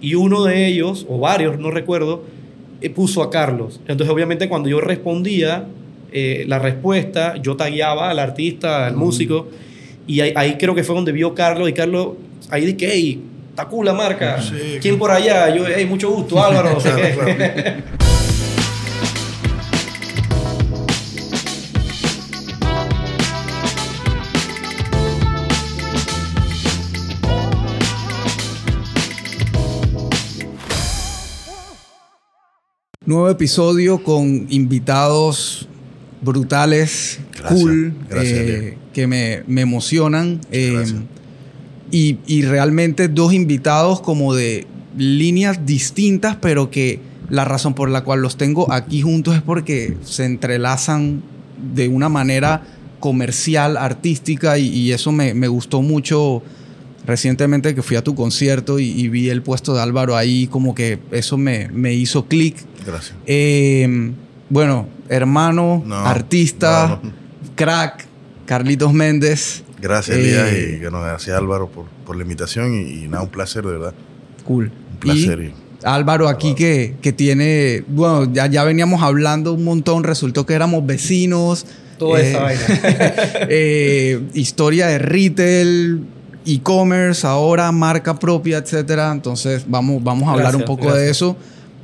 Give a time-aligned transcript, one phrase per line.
[0.00, 2.24] y uno de ellos, o varios, no recuerdo,
[2.80, 3.80] eh, puso a Carlos.
[3.88, 5.66] Entonces, obviamente, cuando yo respondía
[6.12, 9.48] eh, la respuesta, yo tagueaba al artista, al músico,
[10.06, 12.10] y ahí, creo que fue donde vio Carlos, y Carlos,
[12.50, 14.38] ahí dije, hey, está cool la marca.
[14.80, 15.54] ¿Quién por allá?
[15.54, 17.98] Yo, hey, mucho gusto, Álvaro, no sé qué.
[33.08, 35.66] Nuevo episodio con invitados
[36.20, 40.42] brutales, cool, eh, que me, emocionan.
[40.52, 40.84] Eh,
[41.90, 47.00] y, realmente dos invitados como de líneas distintas, pero que
[47.30, 51.22] la razón por la cual los tengo aquí juntos es porque se entrelazan
[51.74, 52.62] de una manera
[53.00, 56.42] comercial, artística, y, eso me, me gustó mucho
[57.06, 60.98] recientemente que fui a tu concierto y, vi el puesto de Álvaro ahí, como que
[61.10, 62.67] eso me, me hizo clic.
[62.86, 63.14] Gracias.
[63.26, 64.12] Eh,
[64.48, 67.00] bueno, hermano, artista,
[67.54, 68.06] crack,
[68.46, 69.62] Carlitos Méndez.
[69.80, 73.72] Gracias, Elías, eh, y gracias Álvaro por, por la invitación y, nada, un placer, de
[73.72, 73.94] verdad.
[74.44, 74.72] Cool.
[74.92, 75.52] Un placer.
[75.84, 80.84] Álvaro aquí que, que, tiene, bueno, ya, ya veníamos hablando un montón, resultó que éramos
[80.84, 81.66] vecinos.
[81.98, 82.52] Toda esa
[83.48, 84.30] eh, vaina.
[84.34, 86.04] historia de retail,
[86.46, 89.12] e-commerce, ahora marca propia, etcétera.
[89.12, 91.36] Entonces vamos, vamos a hablar un poco de eso.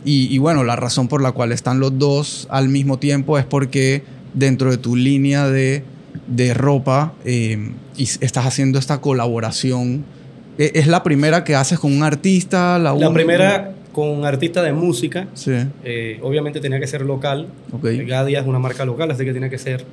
[0.05, 4.02] Y, bueno, la razón por la cual están los dos al mismo tiempo es porque
[4.34, 5.83] dentro de tu línea de,
[6.27, 10.05] de ropa eh, estás haciendo esta colaboración.
[10.58, 12.78] ¿E, ¿Es la primera que haces con un artista?
[12.78, 15.28] La, la primera con un artista de música.
[15.32, 15.52] Sí.
[15.84, 17.48] Eh, obviamente tenía que ser local.
[17.72, 18.05] Okay.
[18.05, 19.86] Gadia es una marca local, así que tiene que ser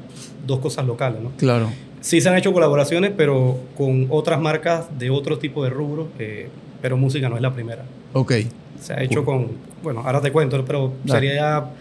[0.45, 1.31] dos cosas locales, ¿no?
[1.37, 1.71] Claro.
[2.01, 6.49] Sí se han hecho colaboraciones, pero con otras marcas de otro tipo de rubro, eh,
[6.81, 7.85] pero música no es la primera.
[8.13, 8.33] Ok.
[8.81, 9.49] Se ha hecho con,
[9.83, 11.71] bueno, ahora te cuento, pero sería ya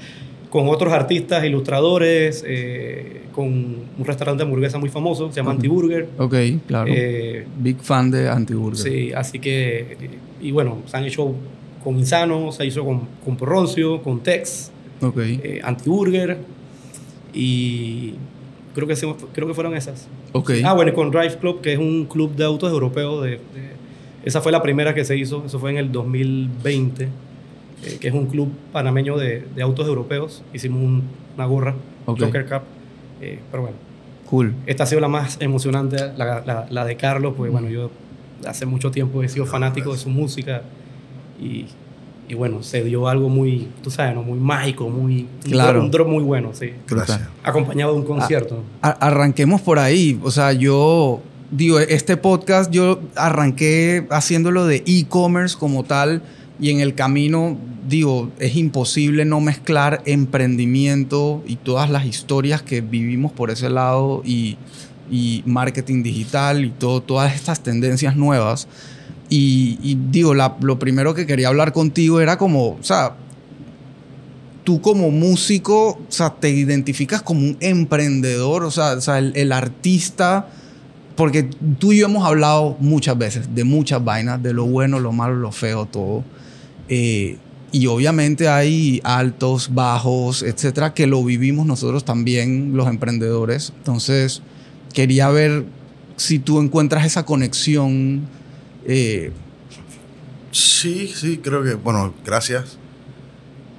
[0.50, 6.08] con otros artistas, ilustradores, eh, con un restaurante de hamburguesa muy famoso, se llama Antiburger.
[6.18, 6.34] Ok,
[6.66, 6.90] claro.
[6.92, 8.76] Eh, Big fan de Antiburger.
[8.76, 9.96] Sí, así que,
[10.40, 11.34] y bueno, se han hecho
[11.84, 14.70] con Insano, se hizo con, con Porroncio, con Tex,
[15.00, 15.60] okay.
[15.62, 16.38] Antiburger
[17.32, 18.14] y
[18.74, 18.94] Creo que,
[19.32, 20.06] creo que fueron esas.
[20.32, 20.62] Okay.
[20.64, 23.20] Ah, bueno, con Drive Club, que es un club de autos europeo.
[23.20, 23.40] De,
[24.24, 27.08] esa fue la primera que se hizo, eso fue en el 2020,
[27.84, 30.42] eh, que es un club panameño de, de autos europeos.
[30.52, 31.02] Hicimos
[31.36, 31.74] una gorra,
[32.06, 32.62] Joker Cup.
[33.20, 33.76] Eh, pero bueno.
[34.28, 34.54] Cool.
[34.66, 37.90] Esta ha sido la más emocionante, la, la, la de Carlos, pues bueno, yo
[38.46, 40.62] hace mucho tiempo he sido fanático de su música
[41.40, 41.66] y
[42.30, 44.22] y bueno, se dio algo muy, tú sabes, ¿no?
[44.22, 45.80] muy mágico, muy, claro.
[45.80, 46.70] un drop muy bueno, sí.
[46.88, 47.22] Gracias.
[47.42, 48.62] Acompañado de un concierto.
[48.80, 50.20] arranquemos por ahí.
[50.22, 51.20] O sea, yo
[51.50, 56.22] digo, este podcast yo arranqué haciéndolo de e-commerce como tal
[56.60, 57.56] y en el camino,
[57.88, 64.22] digo, es imposible no mezclar emprendimiento y todas las historias que vivimos por ese lado
[64.24, 64.58] y,
[65.10, 68.68] y marketing digital y todo, todas estas tendencias nuevas.
[69.32, 73.14] Y, digo, lo primero que quería hablar contigo era como, o sea,
[74.64, 79.52] tú como músico, o sea, te identificas como un emprendedor, o sea, o sea el,
[79.52, 80.48] artista,
[81.14, 81.44] porque
[81.78, 85.36] tú y yo hemos hablado muchas veces de muchas vainas, de lo bueno, lo malo,
[85.36, 86.24] lo feo, todo.
[86.90, 87.38] Eh,
[87.72, 93.72] y obviamente hay altos, bajos, etcétera, que lo vivimos nosotros también, los emprendedores.
[93.78, 94.42] Entonces,
[94.92, 95.64] quería ver
[96.16, 98.28] si tú encuentras esa conexión
[98.86, 99.32] eh,
[100.52, 102.78] sí, sí, creo que, bueno, gracias.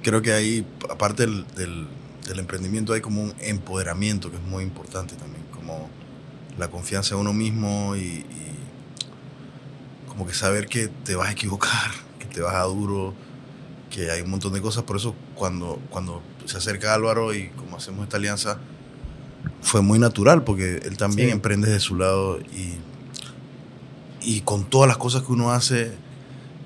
[0.02, 5.14] Creo que ahí, aparte del, del, emprendimiento, hay como un empoderamiento que es muy importante
[5.16, 5.88] también, como
[6.58, 8.24] la confianza en uno mismo y,
[10.08, 11.90] como que saber que te vas a equivocar,
[12.22, 13.14] que te vas a duro,
[13.90, 14.84] que hay un montón de cosas.
[14.84, 18.58] Por eso cuando, cuando se acerca Álvaro y como hacemos esta alianza,
[19.60, 22.78] fue muy natural porque él también emprende de su lado y
[24.24, 25.92] y con todas las cosas que uno hace,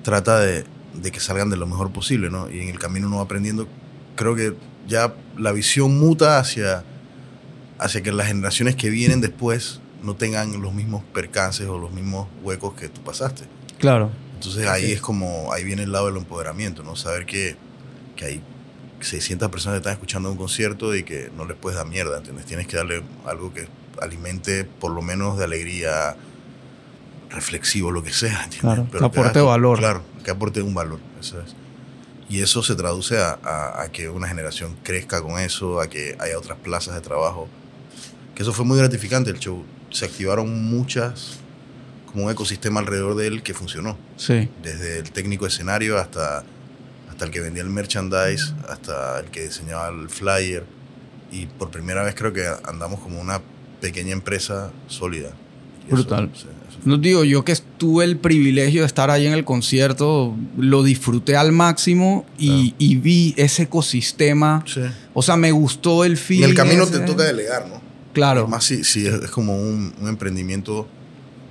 [0.03, 0.65] trata de,
[1.11, 2.49] que salgan de lo mejor posible, ¿no?
[2.49, 3.67] Y en el camino uno va aprendiendo.
[4.15, 4.55] Creo que
[4.87, 6.83] ya la visión muta hacia,
[7.79, 12.27] hacia que las generaciones que vienen después no tengan los mismos percances o los mismos
[12.43, 13.43] huecos que tú pasaste.
[13.79, 14.11] Claro.
[14.37, 16.95] Entonces ahí es como, ahí viene el lado del empoderamiento, ¿no?
[16.95, 17.55] Saber que,
[18.15, 18.41] que hay
[19.01, 22.45] 600 personas que están escuchando un concierto y que no les puedes dar mierda, ¿entiendes?
[22.45, 23.67] Tienes que darle algo que
[23.99, 26.15] alimente por lo menos de alegría,
[27.31, 28.47] reflexivo, lo que sea.
[28.59, 29.79] Claro, que aporte valor.
[29.79, 30.99] Claro, que aporte un valor.
[31.19, 31.55] Eso es.
[32.29, 36.59] Y eso se traduce a, que una generación crezca con eso, a que haya otras
[36.59, 37.47] plazas de trabajo.
[38.35, 39.65] Que eso fue muy gratificante el show.
[39.89, 41.39] Se activaron muchas,
[42.17, 43.95] como un ecosistema alrededor de él que funcionó.
[44.15, 44.49] Sí.
[44.63, 46.43] Desde el técnico de escenario hasta,
[47.11, 50.65] hasta el que vendía el merchandise, hasta el que diseñaba el flyer.
[51.31, 53.39] Y por primera vez creo que andamos como una
[53.81, 55.29] pequeña empresa sólida.
[55.83, 56.31] Y eso, Brutal.
[56.33, 60.35] sí, eso No digo, yo que tuve el privilegio de estar ahí en el concierto,
[60.57, 64.63] lo disfruté al máximo y, y vi ese ecosistema.
[64.65, 64.81] Sí.
[65.13, 66.45] O sea, me gustó el feeling.
[66.49, 66.97] el camino ese.
[66.97, 67.79] te toca delegar, ¿no?
[68.13, 70.87] Claro, Más si, si es, es como un, un emprendimiento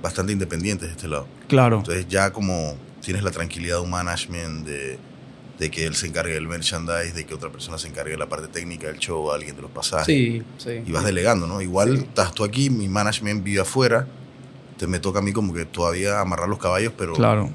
[0.01, 1.27] bastante independiente de este lado.
[1.47, 1.77] claro.
[1.77, 4.99] Entonces ya como tienes la tranquilidad de un management, de,
[5.59, 8.27] de que él se encargue del merchandise, de que otra persona se encargue de la
[8.27, 10.05] parte técnica del show, alguien de los pasajes.
[10.05, 10.83] Sí, sí.
[10.85, 11.61] Y vas delegando, ¿no?
[11.61, 12.03] Igual Sí.
[12.03, 14.07] estás tú aquí, mi management vive afuera,
[14.77, 17.49] te me toca a mí como que todavía amarrar los caballos, pero, Claro.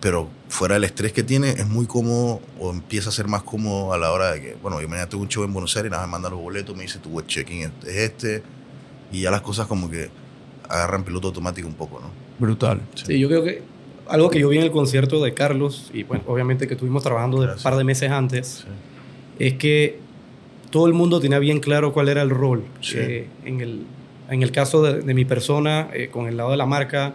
[0.00, 3.92] pero fuera del estrés que tiene, es muy cómodo o empieza a ser más cómodo
[3.92, 6.02] a la hora de que, bueno, yo mañana tengo un show en Buenos Aires, nada
[6.04, 8.42] más me mandan los boletos, me dice tu web checking es este,
[9.12, 10.08] y ya las cosas como que
[10.68, 12.10] agarran piloto automático un poco, ¿no?
[12.38, 12.80] Brutal.
[12.94, 13.62] Sí, yo creo que
[14.08, 17.40] algo que yo vi en el concierto de Carlos, y bueno, obviamente que estuvimos trabajando
[17.42, 18.64] de un par de meses antes,
[19.38, 19.98] es que
[20.70, 22.64] todo el mundo tenía bien claro cuál era el rol.
[22.80, 22.96] Sí.
[22.98, 23.82] Eh, en, el,
[24.30, 27.14] en el caso de, de mi persona, eh, con el lado de la marca,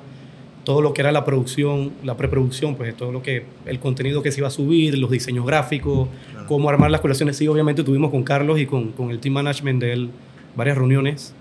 [0.63, 4.31] todo lo que era la producción, la preproducción, pues todo lo que, el contenido que
[4.31, 6.47] se iba a subir, los diseños gráficos, Claro.
[6.47, 7.35] cómo armar las colecciones.
[7.37, 10.09] Sí, obviamente tuvimos con Carlos y con, con el team management de él
[10.55, 11.33] varias reuniones,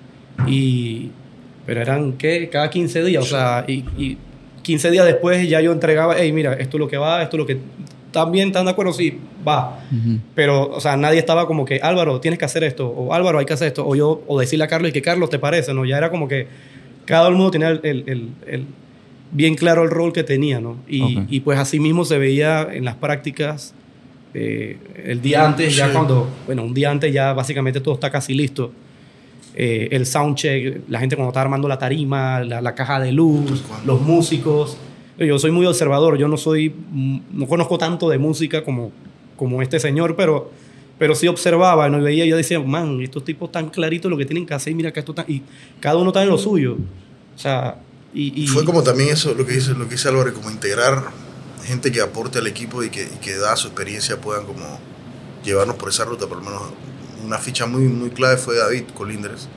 [0.47, 1.11] y,
[1.71, 2.49] pero eran, ¿qué?
[2.51, 4.19] Cada 15 días, o sea, y, y
[4.63, 7.39] 15 días después ya yo entregaba, hey, mira, esto es lo que va, esto es
[7.39, 7.59] lo que...
[8.07, 8.49] ¿Están bien?
[8.49, 8.93] ¿Están de acuerdo?
[8.93, 9.79] Sí, va.
[9.89, 10.19] Ujú.
[10.35, 13.47] Pero, o sea, nadie estaba como que, Álvaro, tienes que hacer esto, o Álvaro, hay
[13.47, 15.85] que hacer esto, o yo, o decirle a Carlos y que Carlos te parece, ¿no?
[15.85, 16.49] Ya era como que
[17.05, 18.65] cada uno tenía el, el- el- el-
[19.31, 20.79] bien claro el rol que tenía, ¿no?
[20.89, 21.25] Y, Ok.
[21.29, 23.75] y pues así mismo se veía en las prácticas
[24.35, 28.35] eh, el día antes, ya cuando, bueno, un día antes ya básicamente todo está casi
[28.35, 28.73] listo.
[29.55, 33.63] Eh, el soundcheck, la gente cuando está armando la tarima, la, la caja de luz,
[33.85, 34.77] los músicos.
[35.19, 36.73] Yo soy muy observador, yo no soy,
[37.33, 38.91] no conozco tanto de música como,
[39.37, 40.51] como este señor, pero,
[40.99, 44.47] pero sí observaba, y veía, yo decía, man, estos tipos tan claritos lo que tienen
[44.47, 45.43] que hacer, mira que esto está, y
[45.79, 46.77] cada uno está en lo suyo.
[47.37, 47.77] O sea,
[48.15, 51.03] y, y- Fue como también eso, lo que dice, lo que dice Álvaro, como integrar
[51.67, 54.65] gente que aporte al equipo y que, y que da su experiencia puedan como
[55.45, 56.27] llevarnos por esa ruta.
[56.27, 56.63] Por lo menos
[57.25, 59.49] una ficha muy, muy clave fue David Colindres,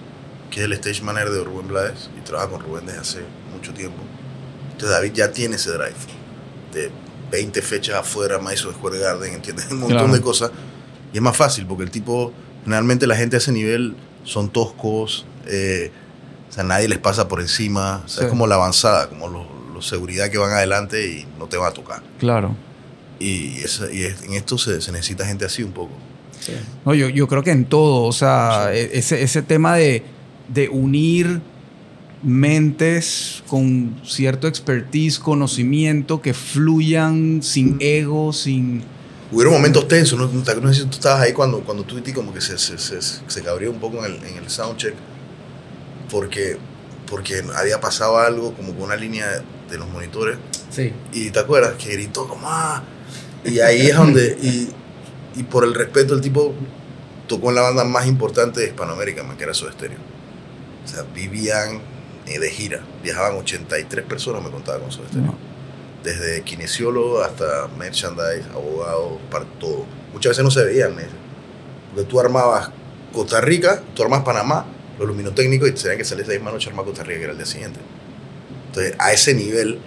[0.50, 3.20] que es el stage manager de Rubén Blades y trabaja con Rubén desde hace
[3.54, 3.98] mucho tiempo.
[4.72, 5.96] Entonces David ya tiene ese drive
[6.74, 6.92] de
[7.32, 9.66] 20 fechas afuera, Madison Square Garden, ¿entiendes?
[9.72, 10.14] Un montón Claro.
[10.14, 10.52] de cosas.
[11.14, 12.34] Y es más fácil porque el tipo,
[12.64, 15.92] generalmente la gente a ese nivel son toscos, eh,
[16.50, 18.24] o sea, nadie les pasa por encima, o sea, Sí.
[18.26, 21.70] es como la avanzada, como los, los seguridad que van adelante y no te van
[21.70, 22.02] a tocar.
[22.20, 22.56] Claro.
[23.20, 25.94] Y, esa- y es- en esto se, se necesita gente así un poco.
[26.46, 26.54] Sí.
[26.86, 30.04] No, yo, yo creo que en todo, o sea, e- ese, ese tema de,
[30.54, 31.42] de unir
[32.24, 38.84] mentes con cierto expertise, conocimiento, que fluyan sin ego, sin...
[39.32, 42.40] Hubieron momentos tensos, no, no, sé si tú estabas ahí cuando, cuando tú como que
[42.40, 44.94] se, se, se, se cabrió un poco en el, en el soundcheck,
[46.10, 46.58] porque,
[47.10, 49.42] porque había pasado algo como con una línea de,
[49.72, 50.38] de los monitores,
[50.70, 50.92] Sí.
[51.12, 52.84] y te acuerdas que gritó como ah,
[53.44, 54.70] y ahí es donde, y,
[55.36, 56.54] y por el respeto el tipo
[57.28, 59.98] tocó en la banda más importante de Hispanoamérica, man, que era Soda Stereo.
[60.84, 61.80] O sea, vivían
[62.28, 65.28] eh, de gira, viajaban 83 personas, me contaba con Soda Stereo.
[65.28, 65.38] No.
[66.04, 69.86] Desde kinesiólogo hasta merchandise, abogado, para todo.
[70.12, 71.04] Muchas veces no se veían, me.
[71.94, 72.72] Porque tú armabas
[73.14, 74.66] Costa Rica, tú armabas Panamá,
[75.00, 77.24] los luminotécnicos, y te tenían que salir esa misma noche a armar Costa Rica, que
[77.24, 77.80] era el día siguiente.
[78.68, 79.80] Entonces, a ese nivel,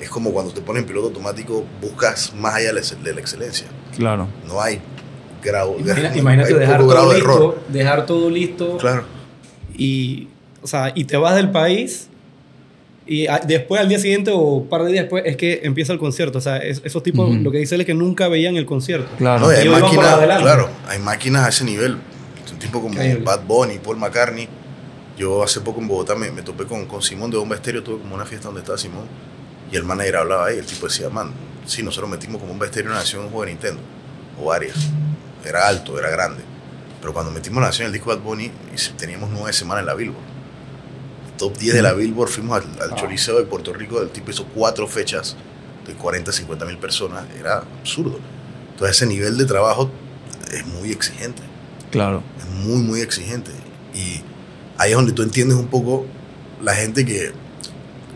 [0.00, 3.12] es como cuando te pones en piloto automático, buscas más allá de la ex- de
[3.14, 3.66] la excelencia.
[3.94, 4.28] Claro.
[4.46, 4.80] No hay
[5.42, 7.60] grado, Imagina- imagínate dejar grado todo listo, error.
[7.68, 9.04] dejar todo listo Claro.
[9.76, 10.28] y,
[10.62, 12.08] o sea, y te vas del país
[13.06, 15.92] y a- después al día siguiente o un par de días después es que empieza
[15.94, 16.38] el concierto.
[16.38, 17.38] O sea, es- esos tipos, Ujú.
[17.42, 19.08] lo que dice él es que nunca veían el concierto.
[19.16, 19.46] Claro.
[19.46, 21.94] No, y hay máquinas, claro, hay máquinas a ese nivel.
[22.52, 23.22] Un tipo como Increíble.
[23.24, 24.48] Bad Bunny, Paul McCartney.
[25.16, 27.98] Yo hace poco en Bogotá me, me topé con, con Simón de Bomba Estéreo, tuve
[28.00, 29.04] como una fiesta donde estaba Simón.
[29.72, 31.30] Y el manager hablaba ahí, el tipo decía, man,
[31.66, 33.80] sí, nosotros metimos como Bomba Estéreo una nación un juego de Nintendo,
[34.40, 34.76] o varias.
[35.44, 36.42] Era alto, era grande.
[37.00, 38.50] Pero cuando metimos la nación el disco Bad Bunny,
[38.96, 40.24] teníamos nueve semanas en la Billboard.
[41.36, 42.96] Top 10 de la Billboard, fuimos al, al Ah.
[42.96, 45.36] Choliseo de Puerto Rico, el tipo hizo cuatro fechas
[45.86, 48.18] de 40, 50 mil personas, era absurdo.
[48.72, 49.90] Entonces ese nivel de trabajo
[50.52, 51.42] es muy exigente,
[51.90, 52.22] Claro.
[52.38, 53.52] es muy, muy exigente.
[53.94, 54.20] Y
[54.78, 56.06] ahí es donde tú entiendes un poco
[56.62, 57.32] la gente que,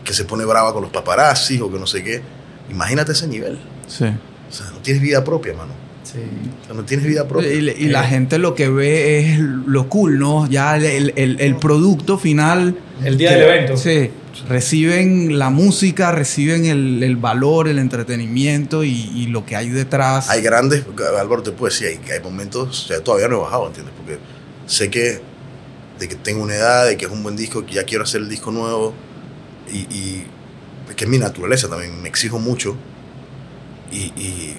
[0.03, 2.21] que se pone brava con los paparazzi o que no sé qué.
[2.69, 3.57] Imagínate ese nivel.
[3.87, 4.05] Sí.
[4.05, 5.71] O sea, no tienes vida propia, mano.
[6.03, 6.19] Sí.
[6.61, 7.51] O sea, no tienes vida propia.
[7.53, 10.47] Y, y la gente lo que ve es lo cool, ¿no?
[10.49, 12.75] Ya el, el- el producto final.
[13.03, 13.77] El día que- del evento.
[13.77, 14.09] Sí.
[14.49, 20.29] Reciben la música, reciben el, el valor, el entretenimiento y, y lo que hay detrás.
[20.29, 20.83] Hay grandes,
[21.19, 23.93] Álvaro te puede decir, hay, hay momentos, o sea, todavía no he bajado, ¿entiendes?
[23.95, 24.17] Porque
[24.65, 25.21] sé que,
[25.99, 28.21] de que tengo una edad, de que es un buen disco, que ya quiero hacer
[28.21, 28.93] el disco nuevo
[29.71, 30.25] y, y
[30.95, 32.75] que es mi naturaleza también, me exijo mucho
[33.91, 34.57] y, y-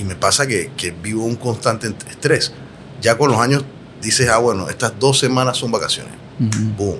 [0.00, 2.52] y me pasa que, que vivo un constante estrés.
[3.00, 3.64] Ya con los años
[4.00, 6.12] dices, ah, bueno, estas dos semanas son vacaciones.
[6.38, 6.98] Boom.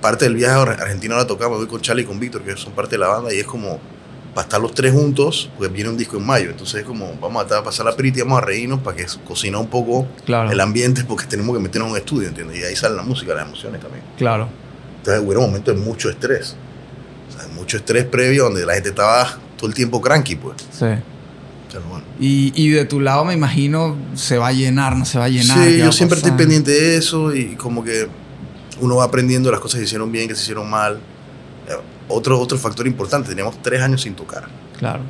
[0.00, 2.56] Parte del viaje a Ar- Argentina ahora tocamos, voy con Charlie y con Víctor, que
[2.56, 3.78] son parte de la banda, y es como
[4.34, 6.50] para estar los tres juntos, pues viene un disco en mayo.
[6.50, 8.96] Entonces es como, vamos a, estar- a pasar la perita y vamos a reírnos para
[8.96, 10.50] que cocina un poco Claro.
[10.50, 12.58] el ambiente, porque tenemos que meternos en un estudio, ¿entiendes?
[12.58, 14.02] Y ahí sale la música, las emociones también.
[14.16, 14.48] Claro.
[14.98, 16.56] Entonces hubo momentos de mucho estrés.
[17.28, 20.56] O sea, mucho estrés previo donde la gente estaba todo el tiempo cranky, pues.
[20.70, 20.86] Sí.
[21.88, 22.04] Bueno.
[22.20, 25.28] Y, y de tu lado me imagino se va a llenar, no se va a
[25.28, 25.58] llenar.
[25.58, 28.08] Sí, ¿qué va yo siempre estoy pendiente de eso y como que
[28.80, 30.98] uno va aprendiendo las cosas que se hicieron bien, que se hicieron mal.
[31.68, 31.72] Eh,
[32.08, 34.44] Otro, otro factor importante, teníamos tres años sin tocar.
[34.78, 35.00] Claro.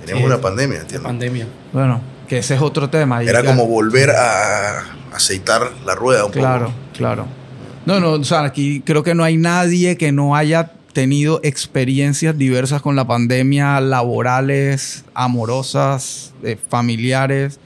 [0.00, 1.06] Teníamos Sí, una pandemia, ¿entiendes?
[1.06, 1.46] pandemia.
[1.72, 3.22] Bueno, que ese es otro tema.
[3.22, 6.76] y Era ya- como volver a aceitar la rueda un Claro, poco.
[6.96, 7.26] claro.
[7.86, 12.36] No, no, o sea, aquí creo que no hay nadie que no haya tenido experiencias
[12.36, 17.60] diversas con la pandemia, laborales, amorosas, eh, familiares.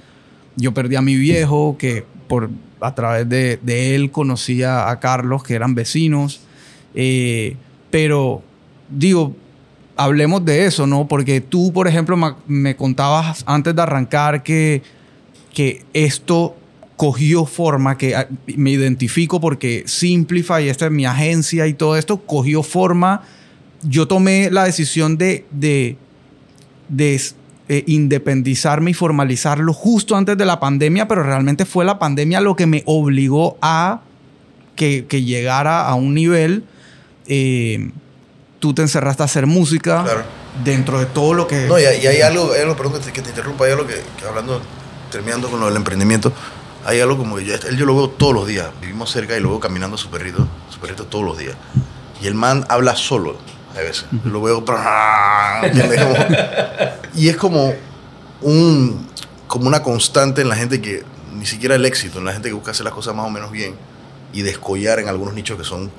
[0.56, 2.50] Yo perdí a mi viejo, que por
[2.80, 3.60] a través de,
[3.94, 6.40] él conocía a Carlos, que eran vecinos.
[6.94, 7.56] Eh,
[7.90, 8.42] pero
[8.90, 9.34] digo,
[9.96, 11.06] hablemos de eso, ¿no?
[11.06, 14.82] Porque tú, por ejemplo, ma- me contabas antes de arrancar que,
[15.54, 16.56] que esto
[17.02, 22.18] cogió forma, que ah, me identifico porque Simplify, esta es mi agencia y todo esto,
[22.18, 23.22] cogió forma.
[23.82, 25.96] Yo tomé la decisión de, de,
[26.88, 27.20] de,
[27.68, 32.54] eh, independizarme y formalizarlo justo antes de la pandemia, pero realmente fue la pandemia lo
[32.54, 34.02] que me obligó a
[34.76, 36.62] que, que llegara a un nivel.
[37.26, 37.90] eh,
[38.60, 40.22] tú te encerraste a hacer música Claro.
[40.64, 41.66] dentro de todo lo que...
[41.66, 43.72] No, y, hay- y hay algo, hay algo, perdón que te, que te interrumpa, hay
[43.72, 44.62] algo que, que hablando,
[45.10, 46.32] terminando con lo del emprendimiento,
[46.84, 49.40] hay algo como que yo, él yo lo veo todos los días, vivimos cerca y
[49.40, 51.54] lo veo caminando a su perrito, su perrito todos los días.
[52.20, 53.36] Y el man habla solo
[53.76, 54.06] a veces.
[54.24, 54.64] Lo veo...
[57.14, 57.74] y es como
[58.42, 59.06] un
[59.52, 62.54] como una constante en la gente que ni siquiera el éxito, en la gente que
[62.54, 63.74] busca hacer las cosas más o menos bien
[64.32, 65.90] y descollar en algunos nichos que son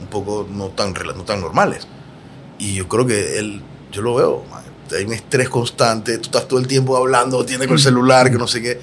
[0.00, 1.86] un poco no tan, no tan normales.
[2.58, 4.64] Y yo creo que él, yo lo veo, man,
[4.96, 8.36] hay un estrés constante, tú estás todo el tiempo hablando, tienes con el celular, que
[8.38, 8.80] no sé qué.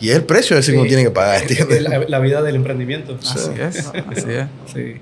[0.00, 0.88] Y es el precio ese que uno Sí.
[0.90, 1.82] tiene que pagar, ¿entiendes?
[1.82, 3.18] La, la vida del emprendimiento.
[3.22, 4.46] Así es, así es.
[4.72, 4.94] Sí.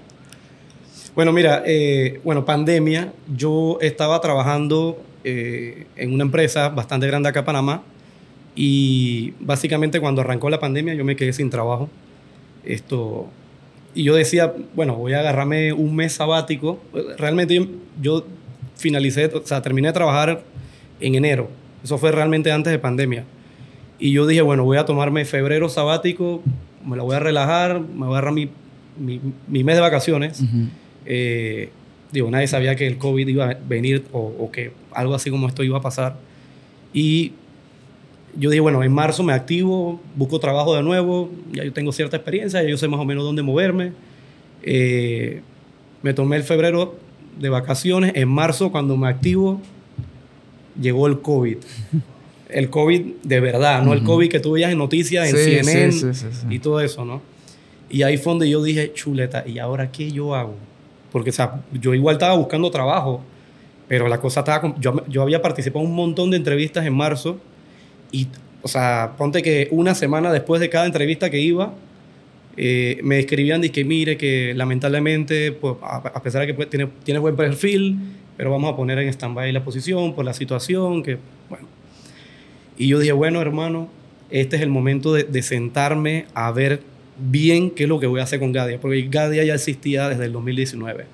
[1.14, 3.12] Bueno, mira, eh, bueno, pandemia.
[3.36, 7.82] Yo estaba trabajando eh, en una empresa bastante grande acá en Panamá
[8.56, 11.88] y básicamente cuando arrancó la pandemia yo me quedé sin trabajo.
[12.64, 13.28] Esto,
[13.94, 16.80] y yo decía, bueno, voy a agarrarme un mes sabático.
[17.18, 17.66] Realmente yo,
[18.00, 18.26] yo
[18.76, 20.42] finalicé, o sea, terminé de trabajar
[21.00, 21.48] en enero.
[21.82, 23.24] Eso fue realmente antes de pandemia.
[24.04, 26.42] Y yo dije, bueno, voy a tomarme febrero sabático,
[26.84, 28.50] me la voy a relajar, me voy a agarrar mi,
[28.99, 29.18] mi,
[29.49, 30.42] mi mes de vacaciones.
[30.42, 30.66] Ujú.
[31.06, 31.70] Eh,
[32.12, 35.49] digo, nadie sabía que el COVID iba a venir o, o que algo así como
[35.49, 36.18] esto iba a pasar.
[36.92, 37.32] Y
[38.37, 42.18] yo dije, bueno, en marzo me activo, busco trabajo de nuevo, ya yo tengo cierta
[42.18, 43.92] experiencia, ya yo sé más o menos dónde moverme.
[44.64, 45.40] Eh,
[46.02, 46.94] me tomé el febrero
[47.40, 49.62] de vacaciones, en marzo cuando me activo,
[50.78, 51.56] llegó el COVID.
[52.54, 54.04] El COVID de verdad, no el.
[54.04, 57.20] COVID que tú veías en noticias, en Sí, CNN sí, sí, y todo eso, ¿no?
[57.90, 60.54] Y ahí fue donde yo dije, chuleta, ¿y ahora qué yo hago?
[61.11, 63.23] Porque, o sea, yo igual estaba buscando trabajo,
[63.88, 64.75] pero la cosa estaba...
[64.78, 67.38] Yo, yo había participado en un montón de entrevistas en marzo
[68.12, 68.28] y,
[68.62, 71.75] o sea, ponte que una semana después de cada entrevista que iba,
[72.56, 76.70] eh, me escribían de que mire que lamentablemente, pues, a, a pesar de que pues,
[76.70, 77.99] tiene, tiene buen perfil,
[78.37, 81.18] pero vamos a poner en stand-by la posición por la situación, que,
[81.49, 81.74] bueno.
[82.76, 83.88] Y yo dije, bueno, hermano,
[84.31, 86.81] este es el momento de, de sentarme a ver
[87.19, 90.25] bien qué es lo que voy a hacer con Gadia, porque Gadia ya existía desde
[90.25, 91.04] el 2019.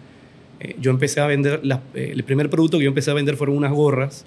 [0.61, 3.37] Eh, yo empecé a vender, las- eh, el primer producto que yo empecé a vender
[3.37, 4.25] fueron unas gorras,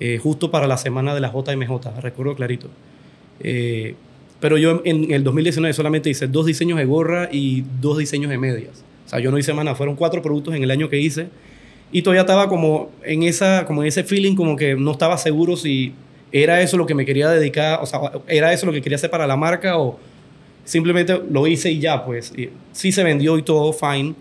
[0.00, 2.68] eh, justo para la semana de la JMJ, recuerdo clarito.
[3.40, 3.94] Eh,
[4.40, 8.30] pero yo en, en el 2019 solamente hice dos diseños de gorra y dos diseños
[8.30, 8.82] de medias.
[9.06, 11.28] O sea, yo no hice más nada, fueron cuatro productos en el año que hice.
[11.92, 15.56] Y todavía estaba como en, esa, como en ese feeling, como que no estaba seguro
[15.56, 15.92] si
[16.32, 19.10] era eso lo que me quería dedicar, o sea, era eso lo que quería hacer
[19.10, 19.98] para la marca o
[20.64, 22.32] simplemente lo hice y ya, pues.
[22.36, 24.14] Y sí se vendió y todo, fine,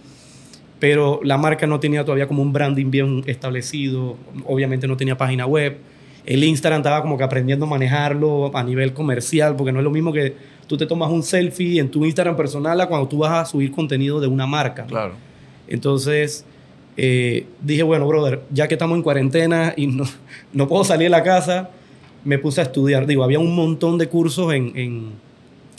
[0.80, 5.46] pero la marca no tenía todavía como un branding bien establecido, obviamente no tenía página
[5.46, 5.78] web.
[6.26, 9.92] El Instagram estaba como que aprendiendo a manejarlo a nivel comercial, porque no es lo
[9.92, 10.36] mismo que
[10.68, 13.72] tú te tomas un selfie en tu Instagram personal a cuando tú vas a subir
[13.72, 14.86] contenido de una marca.
[14.86, 15.14] Claro.
[15.68, 16.46] Entonces
[16.98, 20.04] eh, dije, bueno, brother, ya que estamos en cuarentena y no,
[20.54, 21.70] no puedo salir de la casa,
[22.24, 23.06] me puse a estudiar.
[23.08, 25.12] Digo, había un montón de cursos en, en,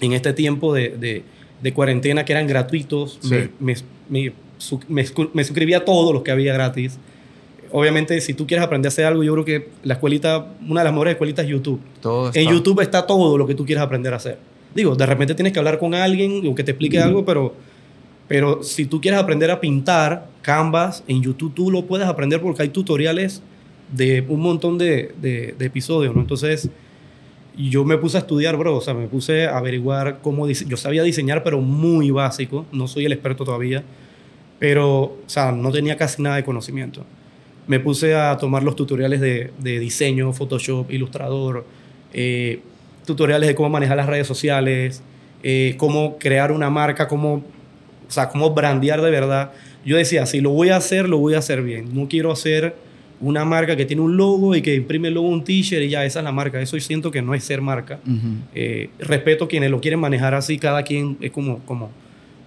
[0.00, 1.22] en este tiempo de, de,
[1.62, 3.18] de, cuarentena que eran gratuitos.
[3.22, 3.50] Sí.
[3.60, 3.74] Me,
[4.08, 4.32] me,
[4.88, 6.98] me, me, suscribí a todos los que había gratis.
[7.70, 10.84] Obviamente, si tú quieres aprender a hacer algo, yo creo que la escuelita, una de
[10.84, 11.80] las mejores escuelitas es YouTube.
[12.00, 14.38] Todo En YouTube está todo lo que tú quieres aprender a hacer.
[14.74, 17.54] Digo, de repente tienes que hablar con alguien o que te explique algo, pero,
[18.28, 22.62] pero si tú quieres aprender a pintar Canvas, en YouTube tú lo puedes aprender porque
[22.62, 23.42] hay tutoriales
[23.92, 26.22] de un montón de, de, de episodios, ¿no?
[26.22, 26.68] Entonces,
[27.56, 30.48] yo me puse a estudiar, bro, o sea, me puse a averiguar cómo...
[30.48, 33.84] Yo sabía diseñar, pero muy básico, no soy el experto todavía,
[34.58, 37.04] pero, o sea, no tenía casi nada de conocimiento.
[37.66, 41.64] Me puse a tomar los tutoriales de, de diseño, Photoshop, Illustrator,
[42.12, 42.60] eh,
[43.04, 45.02] tutoriales de cómo manejar las redes sociales,
[45.42, 49.52] eh, cómo crear una marca, cómo, o sea, cómo brandear de verdad.
[49.84, 51.90] Yo decía, si lo voy a hacer, lo voy a hacer bien.
[51.92, 52.74] No quiero hacer
[53.22, 56.04] una marca que tiene un logo y que imprime el logo un t-shirt y ya,
[56.04, 56.60] esa es la marca.
[56.60, 58.00] Eso yo siento que no es ser marca.
[58.04, 58.36] Ujú.
[58.54, 61.90] Eh, respeto quienes lo quieren manejar así, cada quien es como, como,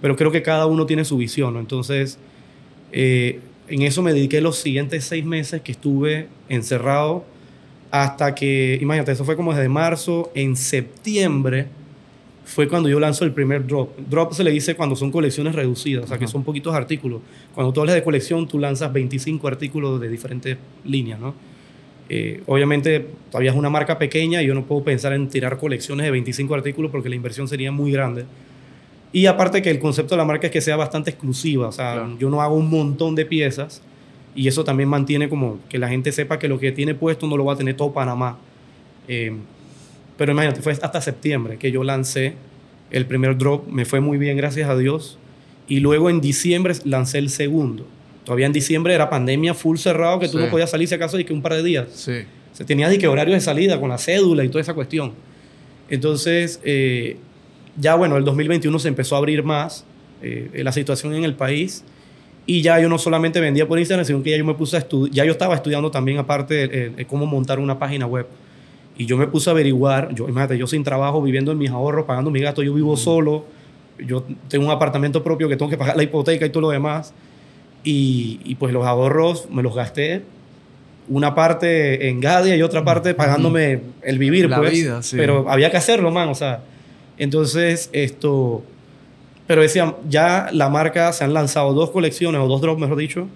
[0.01, 1.59] pero creo que cada uno tiene su visión, ¿no?
[1.61, 2.19] Entonces,
[2.91, 3.39] eh,
[3.69, 7.25] en eso me dediqué los siguientes seis meses que estuve encerrado
[7.89, 11.67] hasta que, imagínate, eso fue como desde marzo, en septiembre
[12.45, 13.97] fue cuando yo lanzo el primer drop.
[14.09, 17.21] Drop se le dice cuando son colecciones reducidas, o sea, que son poquitos artículos.
[17.53, 21.33] Cuando tú hablas de colección, tú lanzas 25 artículos de diferentes líneas, ¿no?
[22.07, 26.05] Eh, obviamente, todavía es una marca pequeña y yo no puedo pensar en tirar colecciones
[26.05, 28.25] de 25 artículos porque la inversión sería muy grande.
[29.11, 31.93] Y aparte que el concepto de la marca es que sea bastante exclusiva, o sea,
[31.93, 32.15] Claro.
[32.19, 33.81] yo no hago un montón de piezas
[34.35, 37.37] y eso también mantiene como que la gente sepa que lo que tiene puesto no
[37.37, 38.37] lo va a tener todo Panamá.
[39.07, 39.35] Eh,
[40.17, 42.33] pero imagínate, fue hasta septiembre que yo lancé
[42.91, 45.17] el primer drop, me fue muy bien, gracias a Dios.
[45.67, 47.85] Y luego en diciembre lancé el segundo.
[48.23, 50.43] Todavía en diciembre era pandemia full cerrado, que tú Sí.
[50.45, 51.87] no podías salir si acaso y que un par de días.
[51.93, 52.19] Sí.
[52.53, 55.13] Se tenía de que horario de salida con la cédula y toda esa cuestión.
[55.89, 57.17] Entonces, eh,
[57.79, 59.85] ya bueno, el 2021 se empezó a abrir más
[60.21, 61.83] eh, la situación en el país
[62.45, 64.79] y ya yo no solamente vendía por Instagram, sino que ya yo me puse a
[64.79, 68.27] estudiar, ya yo estaba estudiando también aparte eh, eh, cómo montar una página web.
[68.97, 72.05] Y yo me puse a averiguar, yo, imagínate, yo sin trabajo, viviendo en mis ahorros,
[72.05, 73.45] pagando mi gasto, yo vivo solo,
[73.99, 77.13] yo tengo un apartamento propio que tengo que pagar la hipoteca y todo lo demás.
[77.83, 80.23] Y, y pues los ahorros me los gasté
[81.07, 84.71] una parte en Gadia y otra parte pagándome el vivir, La pues.
[84.71, 85.17] vida, sí.
[85.17, 86.61] Pero había que hacerlo, man, o sea.
[87.17, 88.63] Entonces, esto...
[89.47, 93.27] Pero decían, ya la marca se han lanzado dos colecciones, o dos drops, mejor dicho.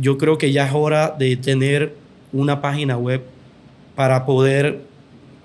[0.00, 1.94] Yo creo que ya es hora de tener
[2.32, 3.22] una página web
[3.96, 4.80] para poder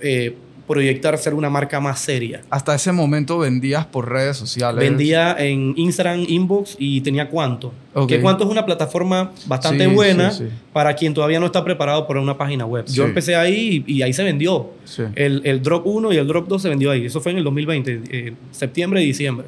[0.02, 0.36] eh,
[0.68, 2.42] proyectar ser una marca más seria.
[2.50, 4.80] Hasta ese momento vendías por redes sociales.
[4.80, 7.74] Vendía en Instagram Inbox y tenía Cuanto.
[7.94, 8.08] Ok.
[8.08, 10.50] Que Cuanto es una plataforma bastante Sí, buena sí, sí.
[10.72, 12.86] para quien todavía no está preparado para una página web.
[12.88, 14.70] Yo empecé ahí y, y ahí se vendió.
[15.16, 17.06] El, el Drop 1 y el Drop 2 se vendió ahí.
[17.06, 19.48] Eso fue en el 2020, eh, septiembre y diciembre.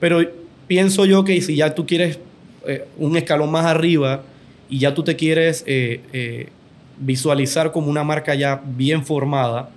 [0.00, 0.20] Pero
[0.66, 2.18] pienso yo que si ya tú quieres
[2.66, 4.22] eh, un escalón más arriba
[4.68, 6.48] y ya tú te quieres eh,
[7.00, 9.70] visualizar como una marca ya bien formada,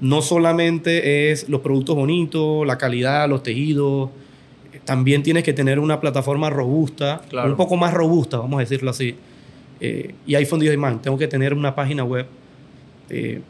[0.00, 4.10] no solamente es los productos bonitos, la calidad, los tejidos,
[4.84, 7.50] también tienes que tener una plataforma robusta, Claro.
[7.50, 9.14] un poco más robusta, vamos a decirlo así.
[9.80, 12.26] Eh, y ahí fue donde dije, man, tengo que tener una página web.
[13.10, 13.40] Eh,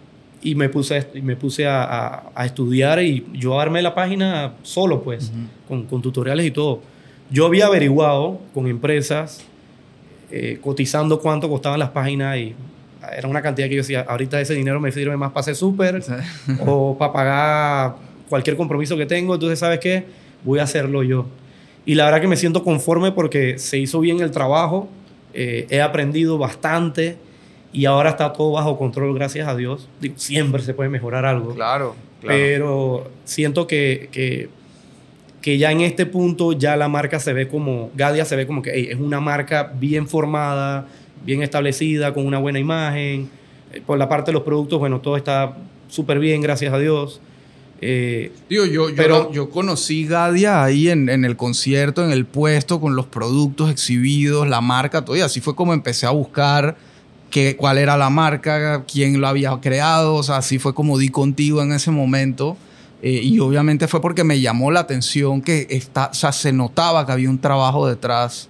[0.43, 5.03] y me puse, me puse a, a- a estudiar y yo armé la página solo,
[5.03, 5.39] pues, Ujú.
[5.69, 6.81] con, con tutoriales y todo.
[7.31, 9.45] Yo había averiguado con empresas,
[10.31, 12.55] eh, cotizando cuánto costaban las páginas y
[13.17, 16.03] era una cantidad que yo decía, ahorita ese dinero me sirve más para hacer súper
[16.67, 17.97] o para pagar
[18.29, 19.35] cualquier compromiso que tengo.
[19.35, 20.05] Entonces, ¿sabes qué?
[20.45, 21.27] Voy a hacerlo yo.
[21.85, 24.89] Y la verdad que me siento conforme porque se hizo bien el trabajo,
[25.35, 27.17] eh, he aprendido bastante
[27.73, 29.89] y ahora está todo bajo control, gracias a Dios.
[30.01, 31.55] Digo, siempre se puede mejorar algo.
[31.55, 32.39] Claro, claro.
[32.39, 34.49] Pero siento que, que,
[35.41, 38.63] que ya en este punto ya la marca se ve como, Gadia se ve como
[38.63, 40.89] que hey, es una marca bien formada,
[41.25, 43.29] bien establecida, con una buena imagen.
[43.73, 45.57] Eh, Por la parte de los productos, bueno, todo está
[45.89, 47.21] súper bien, gracias a Dios.
[47.81, 52.25] Eh, Digo, yo, yo, Pero- yo conocí Gadia ahí en, en el concierto, en el
[52.25, 55.17] puesto, con los productos exhibidos, la marca, todo.
[55.17, 56.77] Y así fue como empecé a buscar
[57.31, 60.15] que, cuál era la marca, quién lo había creado.
[60.15, 62.57] O sea, así fue como di contigo en ese momento.
[63.03, 67.05] Eh, y obviamente fue porque me llamó la atención que está, o sea, se notaba
[67.05, 68.49] que había un trabajo detrás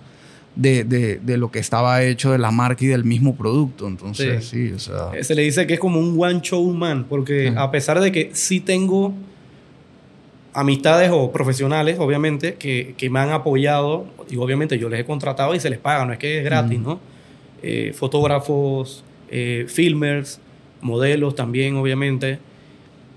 [0.56, 3.86] de, de- de lo que estaba hecho de la marca y del mismo producto.
[3.86, 5.10] Entonces, sí, o sea.
[5.22, 8.30] Se le dice que es como un one show man, porque a pesar de que
[8.32, 9.12] sí tengo
[10.54, 15.54] amistades o profesionales, obviamente, que, que me han apoyado, y obviamente yo les he contratado
[15.54, 16.80] y se les paga, no es que es gratis.
[16.80, 16.98] ¿no?
[17.62, 20.40] Eh, fotógrafos, eh, filmers,
[20.80, 22.38] modelos también, obviamente,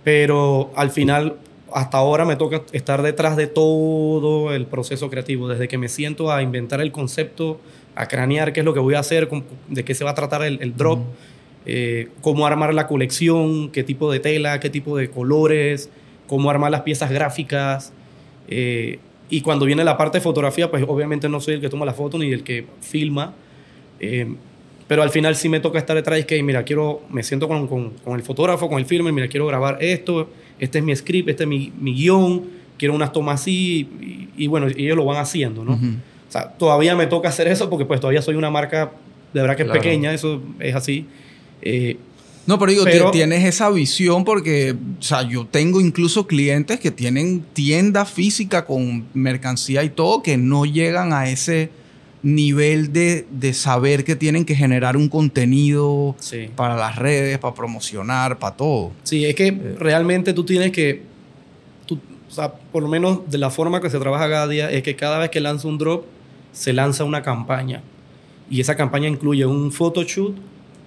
[0.03, 1.35] pero al final,
[1.73, 6.31] hasta ahora me toca estar detrás de todo el proceso creativo, desde que me siento
[6.31, 7.59] a inventar el concepto,
[7.95, 9.29] a cranear qué es lo que voy a hacer,
[9.67, 10.99] de qué se va a tratar el, el drop,
[11.65, 15.89] eh, cómo armar la colección, qué tipo de tela, qué tipo de colores,
[16.27, 17.91] cómo armar las piezas gráficas.
[18.47, 18.99] eh,
[19.31, 21.93] y cuando viene la parte de fotografía, pues obviamente no soy el que toma la
[21.93, 23.33] foto ni el que filma.
[23.99, 24.33] eh,
[24.87, 27.67] pero al final sí me toca estar detrás y que, mira, quiero, me siento con,
[27.67, 30.29] con- con el fotógrafo, con el filmer, mira, quiero grabar esto,
[30.59, 32.43] este es mi script, este es mi, mi guion,
[32.77, 35.73] quiero unas tomas así, y, y bueno, ellos lo van haciendo, ¿no?
[35.73, 35.85] Ujú.
[36.27, 38.91] O sea, todavía me toca hacer eso porque pues todavía soy una marca
[39.33, 39.81] de verdad que es Claro.
[39.81, 41.05] pequeña, eso es así.
[41.61, 41.97] Eh,
[42.45, 46.79] No, pero digo, Pero- ti- tienes esa visión porque, o sea, yo tengo incluso clientes
[46.79, 51.69] que tienen tienda física con mercancía y todo que no llegan a ese
[52.21, 56.49] nivel de, de saber que tienen que generar un contenido sí.
[56.55, 58.91] para las redes, para promocionar, para todo.
[59.03, 61.03] Sí, es que realmente tú tienes que,
[61.85, 64.83] tú, o sea, por lo menos de la forma que se trabaja cada día, es
[64.83, 66.05] que cada vez que lanza un drop,
[66.51, 67.81] se lanza una campaña.
[68.49, 70.35] Y esa campaña incluye un photoshoot,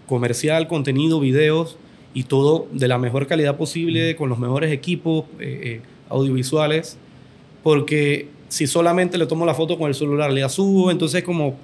[0.07, 1.79] comercial, contenido, videos
[2.12, 6.99] y todo de la mejor calidad posible, con los mejores equipos eh, eh, audiovisuales.
[7.62, 11.57] Porque si solamente le tomo la foto con el celular, le subo, entonces como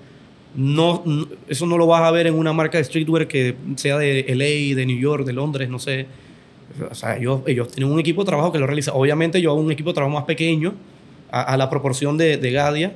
[0.54, 3.98] no, no- eso no lo vas a ver en una marca de streetwear que sea
[3.98, 6.06] de LA, de New York, de Londres, no sé.
[6.90, 8.92] O sea, ellos, ellos tienen un equipo de trabajo que lo realiza.
[8.94, 10.74] Obviamente yo hago un equipo de trabajo más pequeño,
[11.30, 12.92] a, a la proporción de, de Gadia,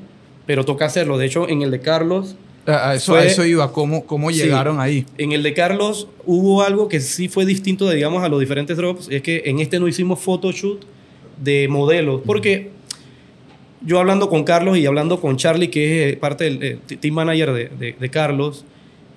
[0.46, 1.18] pero toca hacerlo.
[1.18, 4.38] De hecho, en el de Carlos, A eso, Fue- a eso iba, ¿cómo, cómo Sí.
[4.38, 5.04] llegaron ahí?
[5.18, 8.76] en el de Carlos hubo algo que sí fue distinto, de, digamos, a los diferentes
[8.76, 9.08] drops.
[9.10, 10.80] Es que en este no hicimos photoshoot
[11.42, 12.70] de modelos, porque
[13.84, 17.14] yo hablando con Carlos y hablando con Charlie, que es eh, parte del eh, team
[17.14, 18.64] manager de, de- de Carlos,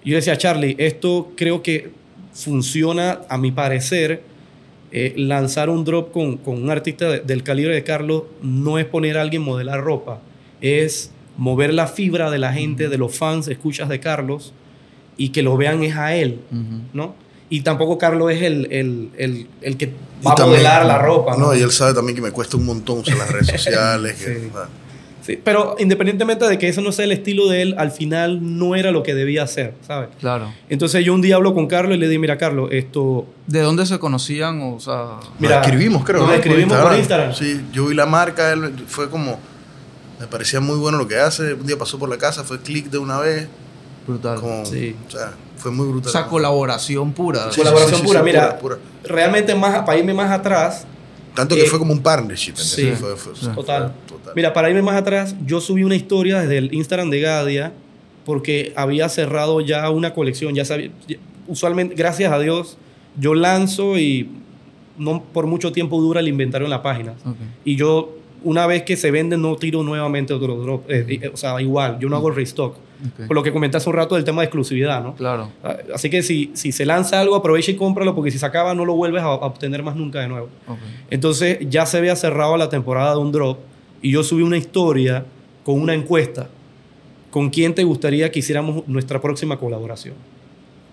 [0.04, 1.89] yo decía, Charlie, esto creo que
[2.34, 4.21] funciona, a mi parecer,
[4.91, 8.86] eh, lanzar un drop con, con un artista de- del calibre de Carlos no es
[8.86, 10.19] poner a alguien modelar ropa,
[10.62, 14.54] es mover la fibra de la gente, de los fans, escuchas de Carlos,
[15.17, 16.39] y que lo vean es a él,
[16.93, 17.15] ¿no?
[17.49, 20.97] Y tampoco Carlos es el, el, el, el que Y va a también- modelar la
[20.97, 21.47] ropa, ¿no?
[21.47, 24.13] No, y él sabe también que me cuesta un montón usar las redes sociales.
[24.15, 24.49] que, Sí.
[24.51, 24.67] sea,
[25.21, 28.75] Sí, pero independientemente de que eso no sea el estilo de él, al final no
[28.75, 30.10] era lo que debía hacer, ¿sabes?
[30.19, 30.53] Claro.
[30.69, 33.25] Entonces yo un día hablo con Carlos y le digo, mira Carlos, esto...
[33.47, 34.62] ¿De dónde se conocían?
[34.62, 36.19] O sea, Mira, nos escribimos, creo.
[36.19, 36.36] nos ¿no?
[36.36, 37.34] escribimos por Instagram.
[37.34, 39.39] Sí, yo vi la marca, él fue como.
[40.19, 41.55] Me parecía muy bueno lo que hace.
[41.55, 43.47] Un día pasó por la casa, fue clic de una vez.
[44.05, 44.39] brutal.
[44.39, 44.95] Como, Sí.
[45.08, 46.09] O sea, fue muy brutal.
[46.09, 47.51] O sea, colaboración pura.
[47.51, 48.59] Sí, Colaboración sí, sí, pura, sí, mira.
[48.59, 48.89] pura, pura.
[49.03, 50.85] Realmente más, para irme más atrás,
[51.33, 52.53] Tanto que Eh, fue como un partnership.
[52.55, 52.91] sí.
[52.97, 53.93] Fue- fue- fue- Total.
[54.07, 54.33] fue total.
[54.37, 57.73] Mira, para irme más atrás, yo subí una historia desde el Instagram de Gadia
[58.23, 60.55] porque había cerrado ya una colección.
[60.55, 60.91] Ya sabía,
[61.47, 62.77] usualmente, gracias a Dios,
[63.19, 64.29] yo lanzo y
[64.97, 67.15] no por mucho tiempo dura el inventario en la página.
[67.65, 68.15] Y yo,
[68.45, 70.89] una vez que se venden, no tiro nuevamente otro drop.
[70.89, 72.77] Eh, eh, o sea, igual, yo no hago restock.
[73.27, 75.15] Por lo que comenté hace un rato del tema de exclusividad, ¿no?
[75.15, 75.49] Claro.
[75.63, 78.73] Ah, Así que si, si se lanza algo, aprovecha y cómpralo porque si se acaba
[78.73, 80.49] no lo vuelves a, a obtener más nunca de nuevo.
[81.10, 83.60] Entonces ya se había cerrado la temporada de un drop
[84.01, 85.25] y yo subí una historia
[85.63, 86.49] con una encuesta.
[87.31, 90.13] ¿Con quién te gustaría que hiciéramos nuestra próxima colaboración?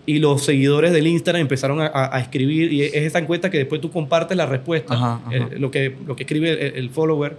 [0.05, 3.59] Y los seguidores del Instagram empezaron a, a- a escribir y es esa encuesta que
[3.59, 5.37] después tú compartes la respuesta, Ajá, ajá.
[5.37, 7.37] eh, lo, que, lo que escribe el, el follower.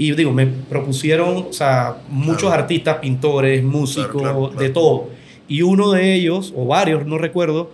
[0.00, 2.62] Y digo, me propusieron, o sea, muchos Claro.
[2.62, 5.08] artistas, pintores, músicos, Claro, claro, de todo.
[5.46, 7.70] Y uno de ellos, o varios, no recuerdo,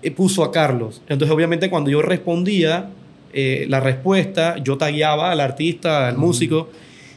[0.00, 1.02] eh, puso a Carlos.
[1.08, 2.90] Entonces, obviamente, cuando yo respondía
[3.32, 6.68] eh, la respuesta, yo tagueaba al artista, al músico,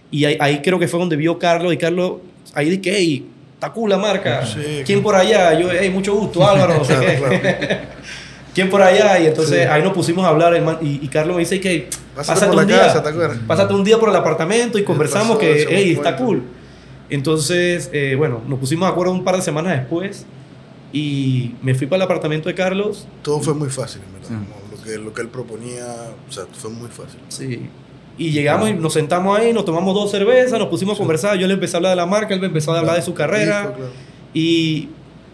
[0.10, 2.14] y ahí, ahí creo que fue donde vio Carlos, y Carlos,
[2.56, 4.44] ahí dije, hey, está cool la marca.
[4.44, 5.54] Sí, ¿Quién por allá?
[5.60, 7.78] Yo, hey, mucho gusto, Álvaro, no sé Claro, qué.
[8.56, 9.20] ¿Quién por allá?
[9.20, 9.68] Y entonces Sí.
[9.70, 12.48] ahí nos pusimos a hablar, el man- y, y Carlos me dice que Pásate pásate
[12.48, 13.38] por la un día, casa, ¿te acuerdas?
[13.48, 16.44] pásate un día por el apartamento y conversamos pasó, que, hey, está cool.
[17.10, 20.26] Entonces, eh, bueno, nos pusimos de acuerdo un par de semanas después
[20.92, 23.08] y me fui para el apartamento de Carlos.
[23.22, 24.30] Todo fue muy fácil, en verdad.
[24.30, 24.72] Sí.
[24.72, 25.86] Lo, que, lo que él proponía,
[26.28, 27.20] o sea, fue muy fácil.
[27.30, 27.70] Sí.
[28.18, 31.38] Y llegamos y nos sentamos ahí, nos tomamos dos cervezas, nos pusimos a conversar.
[31.38, 33.14] Yo le empecé a hablar de la marca, él me empezó a hablar de su
[33.14, 33.74] carrera.
[33.76, 33.92] Claro.
[34.34, 34.90] Y,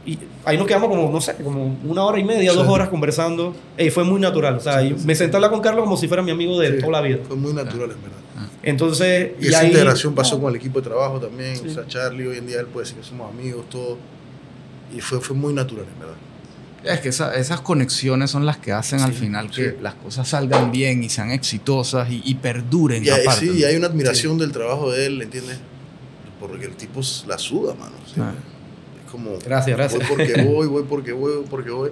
[0.06, 2.58] y ahí nos quedamos como, no sé, como una hora y media, Sí.
[2.58, 3.56] dos horas conversando.
[3.78, 4.56] Y fue muy natural.
[4.56, 6.74] O sea, y me senté a hablar con Carlos como si fuera mi amigo de
[6.76, 7.20] Sí, toda la vida.
[7.28, 8.18] Fue muy natural, en verdad.
[8.62, 11.58] Entonces, Y esa integración pasó con el equipo de trabajo también.
[11.66, 13.98] O sea, Charlie, hoy en día él puede decir que somos amigos, todo.
[14.96, 16.16] Y fue, fue muy natural, en verdad.
[16.84, 19.76] Es que esa- esas conexiones son las que hacen al final que sí.
[19.82, 23.04] las cosas salgan bien y sean exitosas y, y perduren.
[23.06, 23.54] Y hay, aparte, sí, ¿no?
[23.56, 25.60] y hay una admiración del trabajo de él, ¿entiendes?
[26.42, 27.94] Porque el tipo la suda, mano.
[28.20, 28.34] Ah.
[29.14, 29.38] Como.
[29.46, 30.10] Gracias, gracias.
[30.10, 31.92] Voy porque voy, voy porque voy, voy porque voy.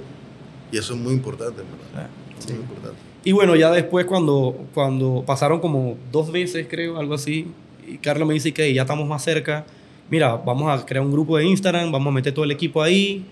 [0.72, 1.62] Y eso es muy importante,
[1.94, 2.10] verdad.
[2.40, 2.54] Sí.
[2.54, 2.98] Muy importante.
[3.24, 7.48] Y bueno, ya después cuando, cuando pasaron como dos meses, creo, algo así,
[7.88, 9.66] y Carlos me dice que ya estamos más cerca,
[10.10, 13.24] mira, vamos a crear un grupo de Instagram, vamos a meter todo el equipo ahí,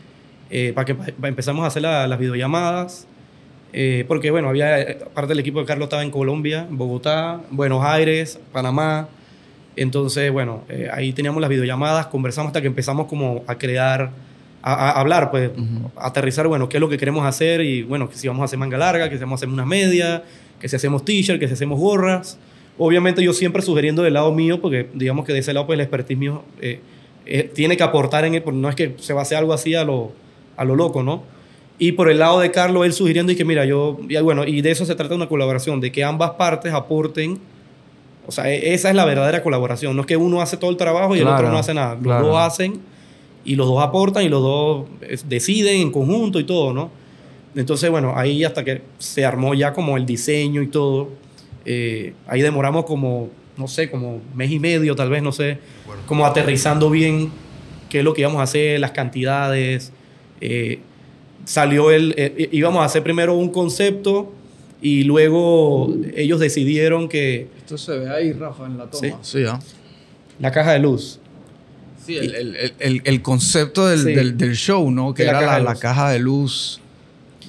[0.51, 3.07] eh, para que pa- empezamos a hacer la- las videollamadas.
[3.73, 7.41] Eh, porque bueno, había, eh, parte del equipo de Carlos estaba en Colombia, en Bogotá,
[7.51, 9.07] Buenos Aires, Panamá.
[9.81, 14.11] Entonces, bueno, eh, ahí teníamos las videollamadas, conversamos hasta que empezamos como a crear,
[14.61, 15.89] a, a hablar, pues, Ujú.
[15.95, 18.45] a aterrizar, bueno, qué es lo que queremos hacer y, bueno, que si vamos a
[18.45, 20.23] hacer manga larga, que si vamos a hacer una media,
[20.59, 22.37] que si hacemos t-shirt, que si hacemos gorras.
[22.77, 25.81] Obviamente yo siempre sugiriendo del lado mío, porque digamos que de ese lado, pues, el
[25.81, 26.81] expertise mío eh,
[27.25, 29.53] eh, tiene que aportar en él, porque no es que se va a hacer algo
[29.53, 30.11] así a lo,
[30.57, 31.23] a lo loco, ¿no?
[31.77, 34.61] Y por el lado de Carlos, él sugiriendo y que, mira, yo, y bueno, y
[34.61, 37.39] de eso se trata una colaboración, de que ambas partes aporten
[38.29, 39.95] o sea, e- esa es la verdadera colaboración.
[39.95, 41.95] No es que uno hace todo el trabajo y el otro no hace nada.
[41.95, 42.27] Los claro.
[42.27, 42.79] dos hacen
[43.43, 44.85] y los dos aportan y los dos
[45.27, 46.91] deciden en conjunto y todo, ¿no?
[47.55, 51.09] Entonces, bueno, ahí hasta que se armó ya como el diseño y todo,
[51.65, 56.03] eh, ahí demoramos como, no sé, como mes y medio tal vez, no sé, Bueno.
[56.05, 57.31] como aterrizando bien
[57.89, 59.91] qué es lo que íbamos a hacer, las cantidades.
[60.41, 60.79] eh,
[61.45, 64.31] salió el, eh, íbamos a hacer primero un concepto
[64.81, 69.07] y luego ellos decidieron que Esto se ve ahí, Rafa, en la toma.
[69.07, 69.13] Sí.
[69.21, 69.59] Sí, ¿ah?
[70.39, 71.19] la caja de luz.
[72.05, 74.13] Sí, el, el- el- el- el concepto del, Sí.
[74.13, 75.13] del- del show, ¿no?
[75.13, 76.79] Que la era caja la, la caja de luz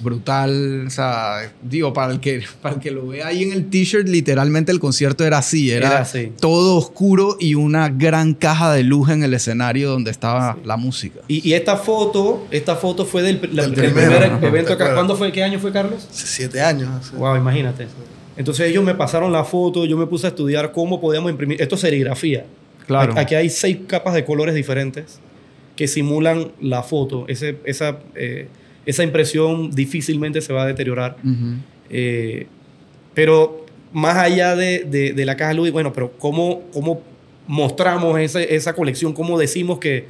[0.01, 0.85] brutal.
[0.87, 4.07] O sea, digo, para el que, para el que lo vea ahí en el t-shirt,
[4.07, 5.71] literalmente el concierto era así.
[5.71, 6.31] Era, Era así.
[6.39, 11.21] todo oscuro y una gran caja de luz en el escenario donde estaba la música.
[11.27, 14.45] Y, y esta foto, esta foto fue del, la- primer ajá.
[14.47, 14.77] evento.
[14.77, 15.31] ¿Cuándo fue?
[15.31, 16.07] ¿Qué año fue, Carlos?
[16.11, 16.89] Siete años.
[16.89, 17.87] hace- Wow, imagínate.
[18.37, 21.61] Entonces ellos me pasaron la foto, yo me puse a estudiar cómo podíamos imprimir.
[21.61, 22.45] Esto es serigrafía.
[22.87, 23.13] Claro.
[23.17, 25.19] Aquí hay seis capas de colores diferentes
[25.75, 27.25] que simulan la foto.
[27.27, 28.47] Ese- esa, eh,
[28.85, 31.17] esa impresión difícilmente se va a deteriorar.
[31.89, 32.47] Eh,
[33.13, 37.01] pero más allá de, de- de la caja de luz, bueno, pero ¿cómo, cómo
[37.47, 39.13] mostramos esa, esa colección?
[39.13, 40.05] ¿Cómo decimos que...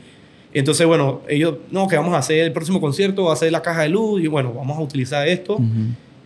[0.53, 3.61] Entonces, bueno, ellos, no, que vamos a hacer el próximo concierto, va a ser la
[3.61, 5.57] caja de luz y bueno, vamos a utilizar esto.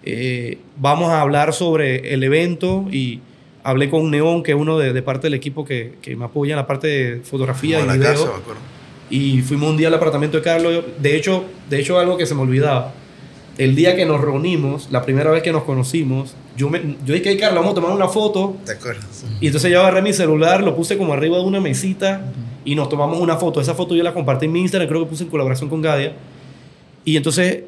[0.04, 3.20] Eh, vamos a hablar sobre el evento y
[3.64, 6.54] hablé con Neón, que es uno de, de parte del equipo que, que me apoya
[6.54, 8.12] en la parte de fotografía Como y la video.
[8.14, 8.62] casa, me acuerdo.
[9.10, 10.84] Y fuimos un día al apartamento de Carlos.
[11.00, 12.94] De hecho, de hecho algo que se me olvidaba.
[13.58, 17.30] El día que nos reunimos, la primera vez que nos conocimos, yo, me, yo dije,
[17.30, 18.58] "Hey, Carlos, vamos a tomar una foto.
[18.66, 19.26] ¿Te acuerdas?
[19.40, 22.34] Y entonces yo agarré mi celular, lo puse como arriba de una mesita
[22.66, 23.62] y nos tomamos una foto.
[23.62, 26.14] Esa foto yo la compartí en mi Instagram, creo que puse en colaboración con Gadia.
[27.06, 27.64] Y entonces,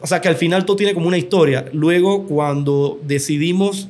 [0.00, 1.66] o sea, que al final todo tiene como una historia.
[1.72, 3.88] Luego, cuando decidimos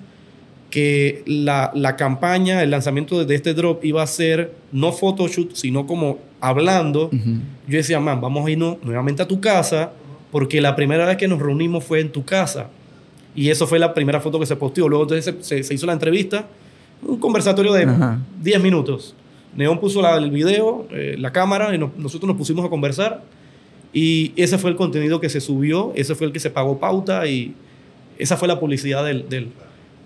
[0.76, 5.86] que la, la campaña, el lanzamiento de este drop iba a ser no photoshoot, sino
[5.86, 7.38] como hablando, Ujú.
[7.66, 9.92] yo decía, man, vamos a irnos nuevamente a tu casa,
[10.30, 12.68] porque la primera vez que nos reunimos fue en tu casa.
[13.34, 14.86] Y eso fue la primera foto que se posteó.
[14.86, 16.46] Luego entonces se, se- se hizo la entrevista,
[17.02, 18.18] un conversatorio de Ajá.
[18.42, 19.14] 10 minutos.
[19.56, 23.22] Neón puso la- el video, eh, la cámara, y nos- nosotros nos pusimos a conversar.
[23.94, 27.26] Y ese fue el contenido que se subió, ese fue el que se pagó pauta
[27.26, 27.54] y
[28.18, 29.48] esa fue la publicidad del, del,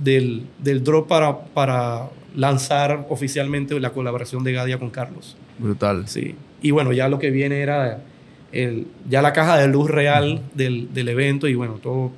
[0.00, 5.36] del, del drop para, para lanzar oficialmente la colaboración de Gadia con Carlos.
[5.58, 6.04] Brutal.
[6.08, 6.34] Sí.
[6.62, 8.00] Y bueno, ya lo que viene era
[8.52, 12.10] el, ya la caja de luz real del, del evento y bueno, todo,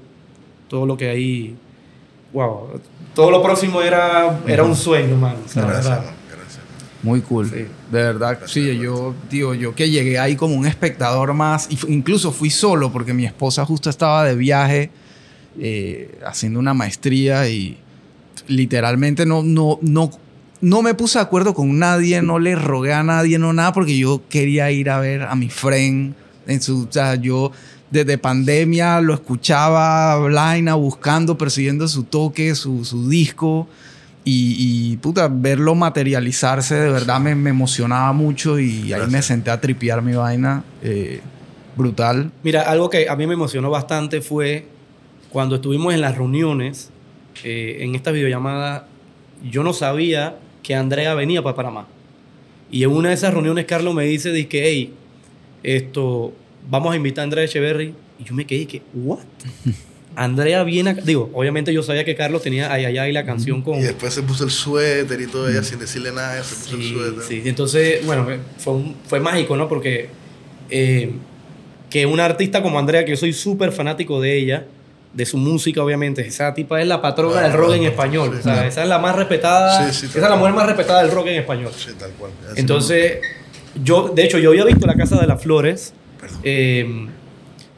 [0.69, 1.57] todo lo que ahí.
[2.33, 2.81] Wow.
[3.15, 5.37] Todo lo próximo era, era un sueño, man.
[5.45, 6.07] o sea, la Gracias, verdad.
[6.07, 6.61] man, gracias.
[7.03, 7.49] Muy cool.
[7.51, 7.57] Sí.
[7.91, 12.49] De verdad, sí, yo, digo, yo que llegué ahí como un espectador más, incluso fui
[12.49, 14.91] solo porque mi esposa justo estaba de viaje
[15.59, 17.79] eh, haciendo una maestría y
[18.49, 20.11] literalmente no, no, no,
[20.61, 23.97] no me puse de acuerdo con nadie, no le rogué a nadie, no nada, porque
[23.99, 26.15] yo quería ir a ver a mi friend
[26.47, 27.53] en su, o sea, yo
[27.91, 33.69] desde pandemia lo escuchaba, Blaina, buscando, persiguiendo su toque, su, su disco.
[34.25, 34.55] Y,
[34.93, 39.11] y, puta, verlo materializarse de verdad me, me emocionaba mucho y ahí Gracias.
[39.11, 40.63] me senté a tripear mi vaina.
[40.83, 41.21] eh,
[41.77, 42.31] brutal.
[42.43, 44.67] Mira, algo que a mí me emocionó bastante fue
[45.33, 46.91] cuando estuvimos en las reuniones,
[47.45, 48.87] eh, en esta videollamada,
[49.51, 51.89] yo no sabía que Andrea venía para Panamá.
[52.71, 54.93] Y en una de esas reuniones, Carlos me dice, dice que, hey,
[55.63, 56.33] esto,
[56.71, 57.95] vamos a invitar a Andrea Echeverry.
[58.19, 59.21] Y yo me quedé, que, ¿what?
[60.15, 63.63] Andrea viene, a- digo, obviamente yo sabía que Carlos tenía ahí allá y la canción
[63.63, 63.79] con...
[63.79, 66.83] Y después se puso el suéter y todo, ella sin decirle nada, se puso el
[66.83, 67.23] Sí, suéter.
[67.23, 67.43] sí.
[67.49, 68.27] Entonces, bueno,
[68.59, 69.69] fue, un- fue mágico, ¿no?
[69.69, 70.09] Porque
[70.69, 71.13] eh,
[71.89, 74.67] que una artista como Andrea, que yo soy súper fanático de ella,
[75.15, 78.31] de su música, obviamente, esa tipa es la patrona del rock en español.
[78.33, 78.69] sí, o sea, claro.
[78.69, 81.27] esa es la más respetada, Sí, sí, esa es la mujer más respetada del rock
[81.27, 81.71] en español.
[81.77, 82.33] Sí, tal cual.
[82.51, 83.19] Así Entonces,
[83.83, 85.93] yo, de hecho, yo había visto La Casa de las Flores
[86.43, 87.07] eh,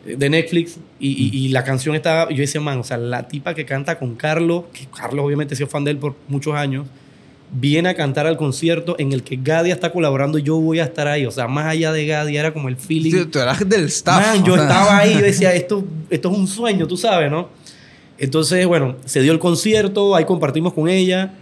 [0.04, 3.54] de Netflix y, y- y la canción estaba, yo decía, man, o sea, la tipa
[3.54, 6.86] que canta con Carlos, que Carlos obviamente ha sido fan de él por muchos años,
[7.54, 10.84] viene a cantar al concierto en el que Gadia está colaborando y yo voy a
[10.84, 11.24] estar ahí.
[11.24, 13.12] O sea, más allá de Gadia era como el feeling.
[13.12, 14.20] Sí, tú eras del staff.
[14.20, 17.48] Man, yo estaba ahí, yo decía, esto, esto es un sueño, tú sabes, ¿no?
[18.18, 21.34] Entonces, bueno, se dio el concierto, ahí compartimos con ella.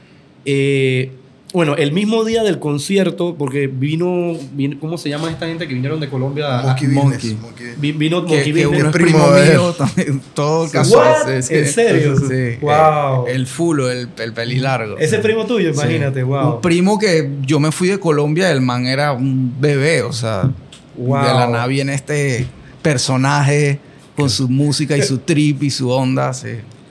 [0.45, 1.11] Eh,
[1.53, 5.75] bueno, el mismo día del concierto, porque vino, vino- ¿cómo se llama esta gente que
[5.75, 6.61] vinieron de Colombia?
[6.61, 7.37] a- Monkey Monkey.
[7.79, 8.81] Vi- vino Que, Monkey que Business.
[8.81, 10.21] uno es primo mío también.
[10.35, 11.15] Todo casual.
[11.51, 12.17] ¿En serio?
[12.17, 12.59] Sí.
[12.63, 13.27] Wow.
[13.27, 14.97] El fulo, el, el pelilargo.
[14.99, 15.81] Ese primo tuyo, Sí.
[15.81, 16.55] imagínate, wow.
[16.55, 20.51] Un primo que yo me fui de Colombia, el man era un bebé, o sea,
[20.97, 21.19] Wow.
[21.25, 22.47] de la nada viene este
[22.83, 23.79] personaje
[24.17, 26.49] con su música y su trip y su onda, sí,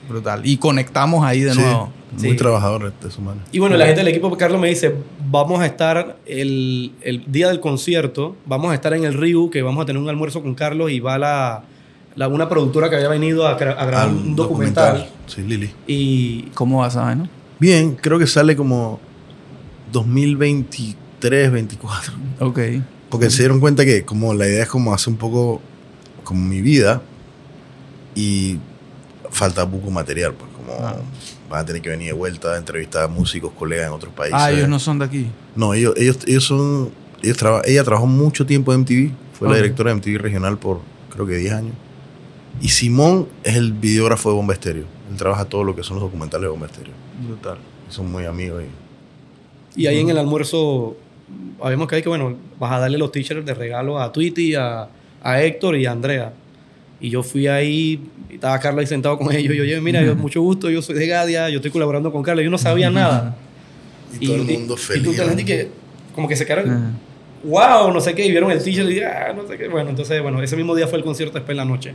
[0.08, 0.42] brutal.
[0.44, 1.92] Y conectamos ahí de Sí, nuevo.
[2.20, 3.40] Muy trabajador este su mano.
[3.52, 4.94] Y bueno, la gente del equipo, Carlos me dice,
[5.30, 9.62] vamos a estar el, el día del concierto, vamos a estar en el Río, que
[9.62, 11.64] vamos a tener un almuerzo con Carlos y va la,
[12.16, 15.08] la- una productora que había venido a, gra- a grabar Al un documental.
[15.26, 15.70] Sí, Lili.
[15.86, 17.28] Y ¿Cómo vas a ver, no?
[17.58, 19.00] Bien, creo que sale como
[19.92, 22.12] 2023, 24.
[22.40, 22.58] Ok.
[23.08, 25.60] Porque se dieron cuenta que como la idea es como hacer un poco
[26.24, 27.02] como mi vida
[28.14, 28.58] y
[29.30, 30.96] falta poco material, pues como Ah.
[31.52, 34.38] Van a tener que venir de vuelta a entrevistar a músicos, colegas en otros países.
[34.40, 35.26] Ah, ellos no son de aquí.
[35.54, 36.90] No, ellos, ellos, ellos son.
[37.22, 39.10] Ellos traba- ella trabajó mucho tiempo en MTV.
[39.38, 41.74] Fue la directora de MTV regional por creo que 10 años.
[42.60, 44.84] Y Simón es el videógrafo de Bomba Estéreo.
[45.10, 46.94] Él trabaja todo lo que son los documentales de Bomba Estéreo.
[47.26, 47.58] Brutal.
[47.88, 48.64] Son muy amigos.
[49.76, 50.96] Y, Y ahí en el almuerzo
[51.62, 54.88] habíamos que que, bueno, vas a darle los t-shirts de regalo a Tweety, a,
[55.22, 56.32] a Héctor y a Andrea.
[57.02, 59.54] Y yo fui ahí, y estaba Carlos ahí sentado con ellos.
[59.56, 62.44] Yo, yo mira, yo, mucho gusto, yo soy de Gadia, yo estoy colaborando con Carlos.
[62.44, 63.36] Yo no sabía nada.
[64.20, 65.02] y todo el mundo y, feliz.
[65.02, 65.44] Y tú te ¿no?
[65.44, 65.68] que,
[66.14, 66.96] como que se quedaron,
[67.42, 69.66] wow, no sé qué, y vieron el t-shirt y ah, no sé qué.
[69.66, 71.94] Bueno, entonces, bueno, ese mismo día fue el concierto después en la noche.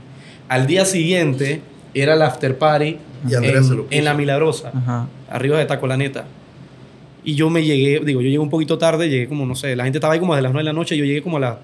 [0.49, 1.61] Al día siguiente
[1.93, 2.97] era el after party
[3.29, 3.87] Y Andrea se lo en, puso.
[3.91, 5.07] en La Milagrosa Ajá.
[5.29, 6.25] arriba de Taco La Neta.
[7.23, 9.85] Y yo me llegué, digo, yo llegué un poquito tarde, llegué como, no sé, la
[9.85, 11.55] gente estaba ahí como de las 9 de la noche, yo llegué como a las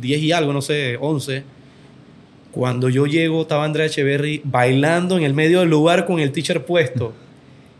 [0.00, 1.55] 10 y algo, no sé, 11.
[2.56, 6.64] Cuando yo llego, estaba Andrea Echeverry bailando en el medio del lugar con el teacher
[6.64, 7.12] puesto.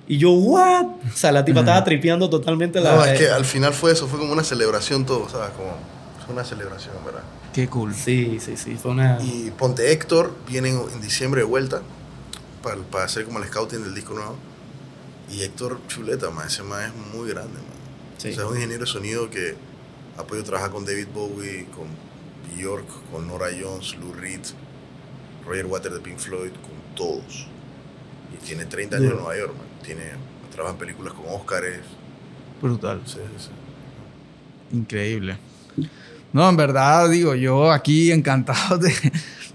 [0.06, 0.84] Y yo, ¿what?
[0.84, 2.94] O sea, la tipa estaba tripeando totalmente la.
[2.94, 5.48] No, es que al final fue eso, fue como una celebración todo, ¿sabes?
[5.56, 5.70] Como,
[6.22, 7.22] fue una celebración, ¿verdad?
[7.54, 7.94] Qué cool.
[7.94, 9.18] Sí, sí, sí, fue una.
[9.22, 11.80] Y Ponte Héctor viene en, en diciembre de vuelta
[12.62, 14.36] para, para hacer como el scouting del disco nuevo.
[15.32, 18.18] Y Héctor Chuleta, man, ese man es muy grande, man.
[18.18, 18.28] Sí.
[18.28, 19.54] O sea, es un ingeniero de sonido que
[20.18, 21.86] ha podido trabajar con David Bowie, con
[22.54, 24.42] Bjork, con Nora Jones, Lou Reed,
[25.46, 27.46] Roger Waters de Pink Floyd, con todos.
[28.34, 29.16] Y tiene 30 años en.
[29.16, 29.66] Nueva York, man.
[29.84, 30.02] Tiene,
[30.52, 31.78] trabaja en películas con Oscars.
[32.60, 33.00] Brutal.
[33.06, 34.76] Sí, sí, sí.
[34.76, 35.36] Increíble.
[36.32, 38.92] No, en verdad, digo, yo aquí encantado de,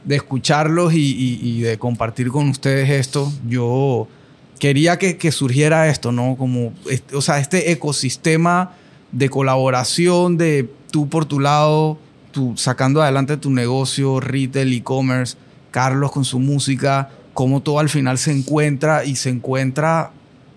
[0.06, 3.32] de escucharlos y, y- y de compartir con ustedes esto.
[3.48, 4.08] Yo
[4.60, 6.36] quería que, que surgiera esto, ¿no?
[6.38, 8.74] Como, este- o sea, este ecosistema
[9.12, 11.98] de colaboración de tú por tu lado,
[12.32, 15.38] tú sacando adelante tu negocio, retail, e-commerce,
[15.72, 20.12] Carlos con su música, cómo todo al final se encuentra y se encuentra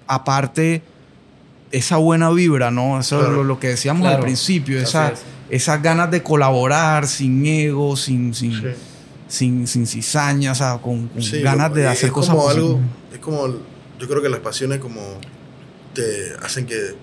[0.07, 0.83] aparte
[1.71, 3.01] esa buena vibra, ¿no?
[3.01, 5.23] Eso es lo, lo que decíamos al principio, Así esa, es.
[5.51, 8.63] esas ganas de colaborar sin ego, sin, sin,
[9.29, 12.49] sin, sin cizaña, o sea, con, con Sí, ganas lo- de es hacer cosas como
[12.49, 12.81] algo,
[13.13, 13.47] es como,
[13.99, 15.01] yo creo que las pasiones como
[15.95, 16.95] te hacen que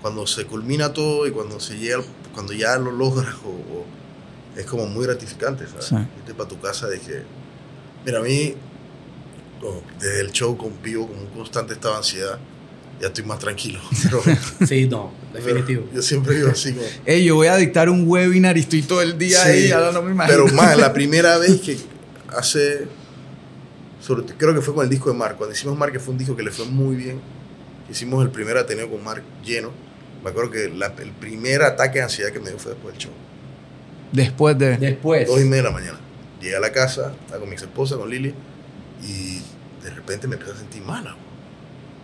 [0.00, 1.98] cuando se culmina todo y cuando se llega,
[2.34, 3.86] cuando ya lo logras, o, o-
[4.56, 5.86] es como muy gratificante, ¿sabes?
[5.86, 5.94] Sí.
[6.18, 7.22] Irte para tu casa de que,
[8.08, 8.54] mira, a mí,
[10.00, 12.38] desde el show con vivo con un constante estado de ansiedad,
[13.00, 13.80] ya estoy más tranquilo.
[14.02, 14.22] Pero,
[14.66, 15.84] Sí, no, definitivo.
[15.94, 16.86] yo siempre digo así como...
[17.06, 19.92] Ey, yo voy a dictar un webinar y estoy todo el día Sí, ahí, ahora
[19.92, 20.44] no me imagino.
[20.44, 21.76] Pero más, la primera vez que
[22.36, 22.86] hace.
[24.00, 25.36] sobre- creo que fue con el disco de Mark.
[25.36, 27.20] Cuando hicimos Mark, que fue un disco que le fue muy bien.
[27.90, 29.70] Hicimos el primer Ateneo con Mark lleno.
[30.24, 33.02] Me acuerdo que la- el primer ataque de ansiedad que me dio fue después del
[33.04, 33.12] show.
[34.12, 34.76] Después de...
[34.78, 35.26] Después.
[35.28, 35.98] Dos y media de la mañana.
[36.40, 38.34] Llegué a la casa, estaba con mi ex esposa, con Lili.
[39.02, 39.40] Y
[39.82, 41.16] de repente me empecé a sentir mala.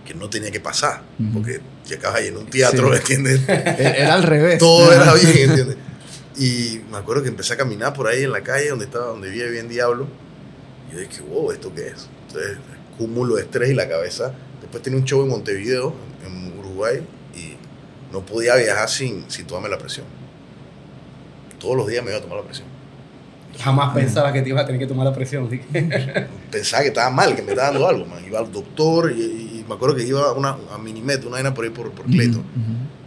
[0.06, 1.02] Que no tenía que pasar.
[1.32, 2.98] Porque ya acabas en un teatro, Sí.
[2.98, 3.40] ¿entiendes?
[3.48, 4.58] Era al revés.
[4.58, 5.76] Todo era bien, ¿entiendes?
[6.36, 9.30] Y me acuerdo que empecé a caminar por ahí en la calle donde estaba, donde
[9.30, 10.06] vivía bien Diablo.
[10.90, 12.08] Y Yo dije, wow, ¿esto qué es?
[12.28, 12.58] Entonces,
[12.98, 14.34] cúmulo de estrés y la cabeza.
[14.60, 15.94] Después tenía un show en Montevideo,
[16.26, 17.54] en Uruguay, y
[18.12, 20.06] no podía viajar sin, sin tomarme la presión.
[21.58, 22.66] Todos los días me iba a tomar la presión.
[23.60, 25.48] Jamás pensaba que te ibas a tener que tomar la presión.
[25.50, 25.60] ¿sí?
[26.50, 28.24] Pensaba que estaba mal, que me estaba dando algo, man.
[28.26, 31.54] Iba al doctor y, y me acuerdo que iba a, una, a Minimet, una vaina
[31.54, 32.42] por ahí por, por Clayton.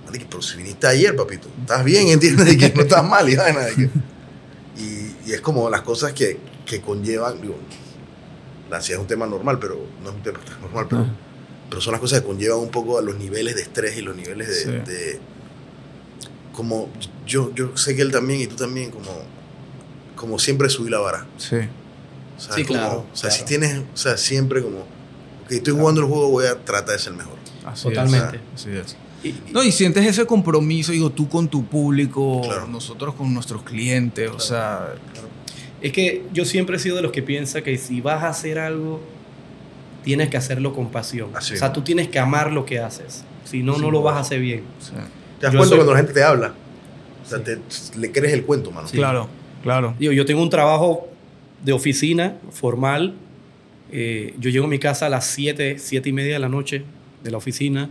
[0.06, 2.54] Man, dije, pero si viniste ayer, papito, estás bien, ¿entiendes?
[2.54, 3.60] Y que no estás mal y vaina.
[4.78, 7.56] Y, y es como las cosas que, que conllevan, digo,
[8.70, 11.08] la ansiedad es un tema normal, pero no es un tema tan normal, pero, Ah.
[11.68, 14.16] pero son las cosas que conllevan un poco a los niveles de estrés y los
[14.16, 14.56] niveles de...
[14.56, 14.70] Sí.
[14.92, 15.20] de-
[16.54, 16.90] como
[17.26, 19.10] yo, yo sé que él también y tú también, como,
[20.18, 21.26] como siempre subí la vara.
[21.38, 21.56] Sí.
[22.38, 25.74] O sea, Sí, como- claro, O sea, si tienes, o sea, siempre como, ok, estoy
[25.74, 27.36] jugando el juego, voy a tratar de ser mejor.
[27.66, 28.38] Así Totalmente.
[28.56, 28.98] es, así es.
[29.24, 32.68] Y- No, y sientes ese compromiso, digo, tú con tu público, Claro.
[32.68, 34.94] nosotros con nuestros clientes, o sea,
[35.80, 38.58] Es que yo siempre he sido de los que piensa que si vas a hacer
[38.58, 39.00] algo,
[40.04, 41.30] tienes que hacerlo con pasión.
[41.36, 43.24] Así o sea, tú tienes que amar lo que haces.
[43.46, 44.64] Si no, Sí, no lo vas a hacer bien.
[44.80, 45.08] o sea,
[45.40, 46.54] Te das Yo cuenta soy- cuando la gente te habla.
[47.24, 47.60] O sea, te,
[47.96, 48.88] le crees el cuento, mano.
[48.92, 49.30] claro,
[49.64, 49.96] claro.
[50.00, 51.08] Digo, yo tengo un trabajo
[51.64, 53.14] de oficina formal.
[53.92, 56.84] Eh, yo llego a mi casa a las 7, 7 y media de la noche
[57.24, 57.90] de la oficina.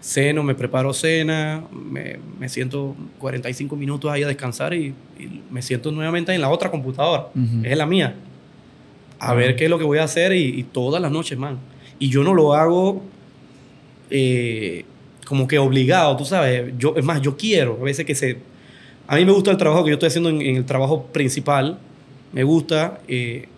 [0.00, 5.62] Ceno, me preparo cena, me, me siento 45 minutos ahí a descansar y, y me
[5.62, 7.28] siento nuevamente en la otra computadora.
[7.34, 7.62] Ujú.
[7.64, 8.14] Es la mía.
[9.18, 11.58] A ver qué es lo que voy a hacer y, y todas las noches, man.
[11.98, 13.02] Y yo no lo hago
[14.10, 14.84] eh,
[15.26, 16.74] como que obligado, tú sabes.
[16.78, 18.38] Yo, es más, yo quiero a veces que se...
[19.06, 21.78] A mí me gusta el trabajo que yo estoy haciendo en, en el trabajo principal.
[22.32, 23.48] Me gusta, eh,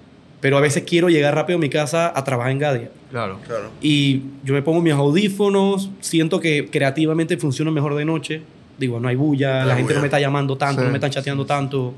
[0.41, 2.91] pero a veces quiero llegar rápido a mi casa a trabajar en Gadia.
[3.11, 3.39] Claro.
[3.47, 3.71] Claro.
[3.81, 8.43] Y yo me pongo mis audífonos, siento que creativamente funciona mejor de noche.
[8.79, 11.11] Digo, no hay bulla, la gente no me está llamando tanto, Sí, no me están
[11.11, 11.95] chateando tanto.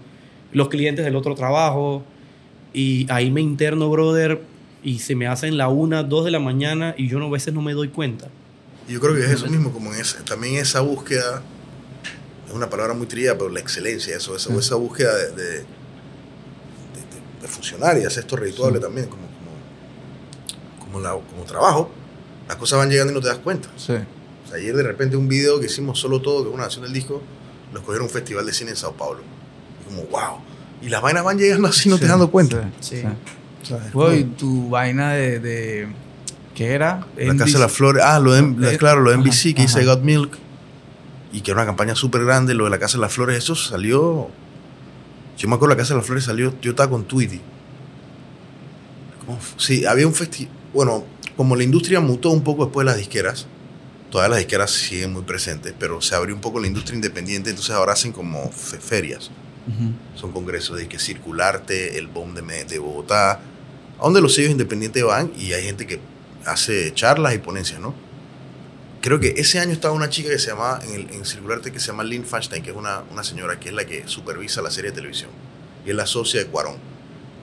[0.53, 2.05] Los clientes del otro trabajo.
[2.73, 4.41] Y ahí me interno, brother,
[4.85, 7.53] y se me hacen la una, dos de la mañana y yo no, a veces
[7.53, 8.29] no me doy cuenta.
[8.89, 11.43] Y yo creo que es eso mismo, como en ese, también esa búsqueda,
[12.49, 15.61] es una palabra muy trillada, pero la excelencia, eso, esa, esa búsqueda de, de, de,
[15.61, 21.91] de- de fusionar y hacer esto redituable también, como, como, como, la- como trabajo,
[22.49, 23.69] las cosas van llegando y no te das cuenta.
[23.77, 23.93] Sí.
[23.93, 26.85] O sea, ayer de repente un video que hicimos solo todo, que es una canción
[26.85, 27.23] del disco,
[27.73, 29.21] lo escogieron a un festival de cine en Sao Paulo.
[29.83, 30.39] Y como, wow.
[30.81, 32.71] Y las vainas van llegando así, no te Sí, das cuenta.
[32.81, 33.03] sí, Sí.
[33.03, 33.75] sí.
[33.95, 35.89] O sea, y tu vaina de, de-
[36.55, 37.07] ¿qué era?
[37.17, 38.03] La Casa de las Flores.
[38.07, 39.95] Ah, lo de, Eh, claro, lo de ajá, NBC que dice I ajá.
[39.97, 40.39] Got Milk.
[41.33, 42.55] Y que era una campaña súper grande.
[42.55, 44.29] Lo de la Casa de las Flores, eso salió.
[45.37, 46.55] Yo me acuerdo la Casa de las Flores salió.
[46.61, 47.41] Yo estaba con Tweety.
[49.57, 50.53] Sí, había un festival.
[50.73, 51.05] Bueno,
[51.37, 53.47] como la industria mutó un poco después de las disqueras.
[54.11, 57.75] Todas las disqueras siguen muy presentes, pero se abrió un poco la industria independiente, entonces
[57.75, 59.31] ahora hacen como fe- ferias.
[59.67, 59.93] Ujú.
[60.19, 65.05] Son congresos de que Circularte, el BOM de, de Bogotá, a donde los sellos independientes
[65.05, 66.01] van y hay gente que
[66.47, 67.95] hace charlas y ponencias, ¿no?
[69.09, 71.81] Creo que ese año estaba una chica que se llama, en, el, en Circularte, que
[71.81, 74.71] se llama Lynn Feinstein, que es una, una señora que es la que supervisa la
[74.71, 75.31] serie de televisión.
[75.87, 76.77] Y es la socia de Cuarón,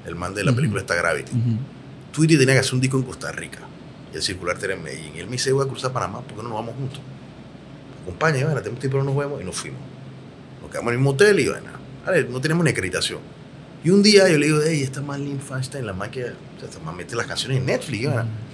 [0.06, 0.58] el man de la Ujú.
[0.58, 1.32] película está Gravity.
[1.32, 1.58] Ujú.
[2.12, 3.62] Tweety tenía que hacer un disco en Costa Rica.
[4.14, 5.16] Y el Circularte era en Medellín.
[5.16, 7.00] Y él me dice, voy a cruzar Panamá, ¿por qué no nos vamos juntos?
[8.04, 9.42] Acompaña, bueno, tenemos tiempo, no nos vemos.
[9.42, 9.82] Y nos fuimos.
[10.62, 11.72] Nos quedamos en el mismo hotel y bueno,
[12.30, 13.22] no tenemos ni acreditación.
[13.84, 16.60] Y un día yo le digo, hey, esta man Lynn Feinstein, la man que, o
[16.60, 18.04] sea, esta man mete las canciones en Netflix.
[18.04, 18.45] y bueno.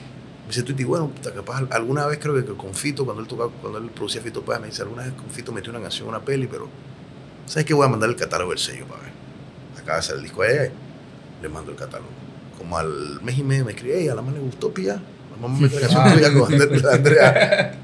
[0.41, 3.79] Me dice Tweety, bueno, capaz alguna vez creo que con Fito, cuando él tocaba, cuando
[3.79, 6.47] él producía Fito Paz, me dice, alguna vez con Fito metió una canción, una peli,
[6.47, 6.67] pero
[7.45, 7.73] ¿sabes qué?
[7.73, 9.11] Voy a mandar el catálogo del sello para ver.
[9.79, 10.71] Acaba de salir el disco a ella,
[11.41, 12.09] le mando el catálogo.
[12.57, 15.47] Como al mes y medio me escribe, hey, a la man le gustó Pía, la
[15.47, 17.75] man mete la canción con Andrea-.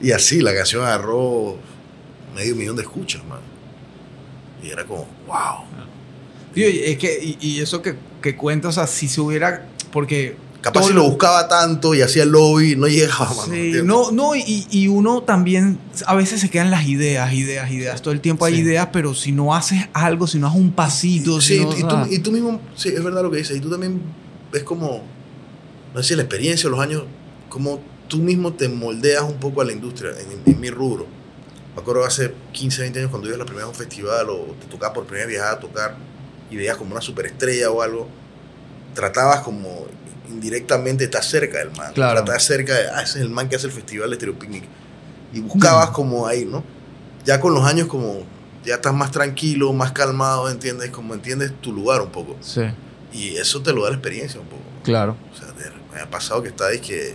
[0.00, 1.56] Y así la canción agarró
[2.34, 3.40] medio millón de escuchas, man.
[4.62, 5.64] Y era como, wow.
[6.52, 10.36] Tío, es que, y eso que, que cuentas, o sea, si se hubiera, porque...
[10.64, 13.52] Capaz todo si lo buscaba tanto y hacía el lobby, no llegaba, mano.
[13.52, 18.00] Sí, no, no, y, y uno también, a veces se quedan las ideas, ideas, ideas,
[18.00, 18.60] todo el tiempo hay Sí.
[18.60, 21.82] ideas, pero si no haces algo, si no haces un pasito, Sí, si no, y,
[21.82, 24.00] tú, y tú mismo, sí, es verdad lo que dices, y tú también
[24.50, 25.02] ves como,
[25.94, 27.02] no sé si la experiencia, los años,
[27.50, 31.06] como tú mismo te moldeas un poco a la industria, en, en mi rubro.
[31.76, 34.66] Me acuerdo hace 15, 20 años cuando ibas la primera a un festival o te
[34.66, 35.96] tocaba por primera vez viajar a tocar
[36.50, 38.08] y veías como una superestrella o algo,
[38.94, 39.86] tratabas como
[40.28, 41.92] indirectamente estar cerca del man.
[41.92, 42.14] Claro.
[42.16, 44.64] Tratabas cerca de, ah, ese es el man que hace el festival de Stereo Picnic.
[45.32, 46.62] Y buscabas como ahí, ¿no?
[47.24, 48.22] Ya con los años como
[48.64, 50.90] ya estás más tranquilo, más calmado, ¿entiendes?
[50.90, 52.36] Como entiendes tu lugar un poco.
[52.40, 52.62] Sí,
[53.12, 54.62] Y eso te lo da la experiencia un poco.
[54.82, 55.16] claro.
[55.32, 57.14] O sea, de- me ha pasado que estáis que,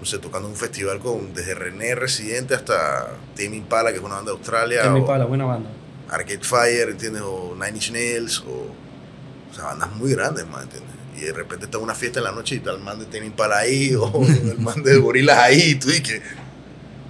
[0.00, 4.16] no sé, tocando un festival con desde René Residente hasta Tame Impala, que es una
[4.16, 5.70] banda de Australia, Que me o paga la buena banda.
[6.08, 7.22] Arcade Fire, ¿entiendes?
[7.24, 8.72] O Nine Inch Nails, o
[9.50, 10.94] O sea, bandas muy grandes, man, ¿entiendes?
[11.20, 13.32] Y de repente está una fiesta en la noche y está el man de Tenin
[13.32, 16.20] para ahí o el man de Gorilas ahí y tú dices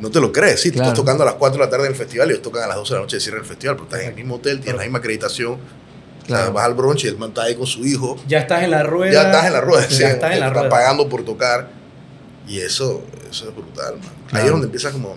[0.00, 0.90] no te lo crees, sí, tú Claro.
[0.90, 2.66] estás tocando a las 4 de la tarde en el festival y ellos tocan a
[2.68, 4.60] las 12 de la noche de cierre del festival, pero estás en el mismo hotel,
[4.60, 5.56] tienes la misma acreditación, o
[6.26, 6.52] sea, Claro.
[6.52, 8.84] vas al brunch y el man está ahí con su hijo, Ya estás en la
[8.84, 9.12] rueda.
[9.12, 10.68] ya estás en la rueda, Ya sí, estás en la estás rueda.
[10.68, 11.68] pagando por tocar
[12.46, 14.08] y eso, eso es brutal, man.
[14.30, 15.16] Ahí es donde empieza como,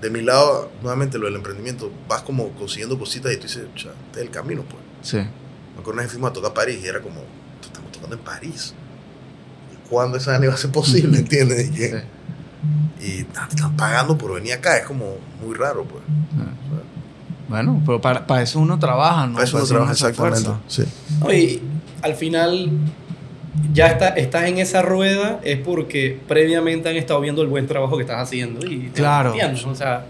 [0.00, 3.90] de mi lado, nuevamente lo del emprendimiento, vas como consiguiendo cositas y tú dices, "Cha,
[4.06, 4.82] este es el camino, pues.
[5.02, 5.16] Sí.
[5.18, 7.22] Me acuerdo una vez fuimos a tocar a París y era como,
[7.62, 8.74] estamos tocando en París.
[9.72, 11.70] ¿Y cuándo esa vaina iba a ser posible, entiendes?
[11.70, 11.90] Y, Sí.
[13.00, 16.02] y te están pagando por venir acá, es como muy raro, pues.
[17.48, 19.34] Bueno, pero para, para eso uno trabaja, ¿no?
[19.34, 20.50] Para eso uno trabaja exactamente.
[20.66, 20.84] Sí.
[21.20, 21.62] No, y
[22.02, 22.70] al final
[23.72, 27.96] ya está, estás en esa rueda es porque previamente han estado viendo el buen trabajo
[27.96, 29.32] que estás haciendo y Claro.
[29.66, 30.06] O sea,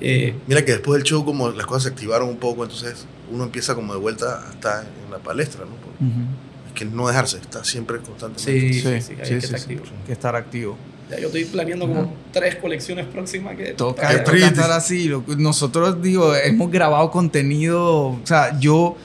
[0.00, 3.44] eh, Mira que después del show como las cosas se activaron un poco, entonces uno
[3.44, 5.70] empieza como de vuelta a estar en la palestra, ¿no?
[5.98, 6.22] Porque Ujú.
[6.68, 8.72] Es que no dejarse, está siempre constantemente.
[8.72, 9.64] sí, sí, Sí, sí, hay sí, que sí, estar sí.
[9.64, 9.82] activo.
[10.06, 10.76] Que estar activo.
[11.10, 15.10] Ya yo estoy planeando como tres colecciones próximas que Toca, estar así.
[15.38, 18.08] Nosotros, digo, hemos grabado contenido.
[18.08, 18.96] O sea, yo.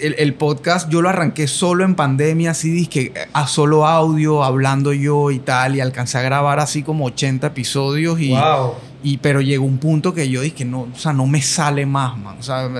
[0.00, 4.92] El, el podcast yo lo arranqué solo en pandemia, así dije, a solo audio, hablando
[4.92, 8.74] yo y tal, y alcancé a grabar así como 80 episodios y, Wow.
[9.02, 12.16] y pero llegó un punto que yo dije, no, o sea, no me sale más,
[12.16, 12.36] man.
[12.38, 12.70] O sea,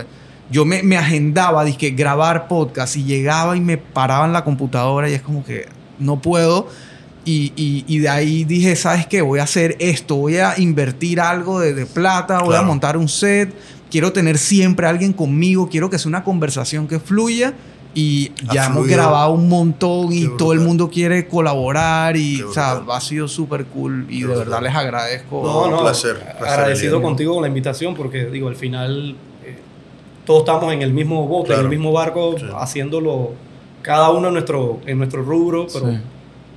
[0.50, 5.08] yo me, me agendaba, dije, grabar podcast y llegaba y me paraba en la computadora
[5.10, 5.66] y es como que
[5.98, 6.68] no puedo.
[7.24, 9.20] Y, y- y de ahí dije, ¿sabes qué?
[9.20, 13.08] Voy a hacer esto, voy a invertir algo de, de plata, voy a montar un
[13.08, 13.52] set,
[13.90, 17.52] quiero tener siempre a alguien conmigo, quiero que sea una conversación que fluya.
[17.94, 22.52] Y Ha ya hemos grabado un montón y todo el mundo quiere colaborar y o
[22.52, 25.42] sea, ha sido súper cool y Qué de verdad les agradezco.
[25.42, 29.16] No, un no, placer, placer, agradecido contigo con la invitación porque digo, al final
[30.28, 32.44] todos estamos en el mismo bote, en el mismo barco, Sí.
[32.54, 33.30] haciéndolo
[33.80, 35.98] cada uno en nuestro, en nuestro rubro, pero Sí.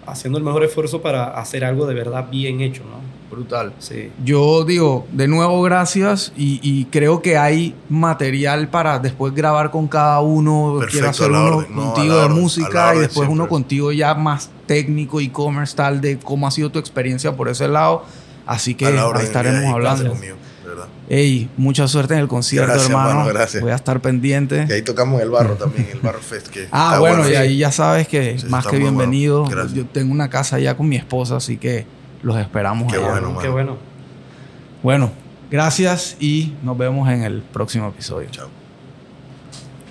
[0.06, 3.00] haciendo el mejor esfuerzo para hacer algo de verdad bien hecho, ¿no?
[3.34, 3.72] Brutal.
[3.80, 4.10] Sí.
[4.26, 6.34] Yo digo, de nuevo, gracias.
[6.36, 10.76] Y, y creo que hay material para después grabar con cada uno.
[10.80, 14.50] Perfecto, Quiero hacer uno orden, contigo de orden, música y después uno contigo ya más
[14.66, 18.04] técnico, e-commerce, tal, de cómo ha sido tu experiencia por ese lado.
[18.46, 20.10] Así que ahí estaremos hablando.
[20.10, 20.36] conmigo.
[21.14, 23.20] Ey, mucha suerte en el concierto, Gracias, hermano.
[23.20, 23.62] mano, gracias.
[23.62, 24.66] Voy a estar pendiente.
[24.70, 26.48] Y ahí tocamos el barro también, el barro fest.
[26.48, 27.36] Que Ah, bueno, y sí.
[27.36, 28.92] ahí ya sabes que Sí, más que bueno.
[28.92, 29.50] bienvenido.
[29.74, 31.86] Yo tengo una casa allá con mi esposa, así que
[32.24, 33.10] los esperamos Qué allá.
[33.12, 33.78] bueno, Qué bueno.
[34.84, 35.12] Bueno,
[35.52, 38.30] gracias y nos vemos en el próximo episodio.
[38.32, 38.48] Chao.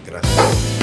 [0.06, 0.79] Gracias.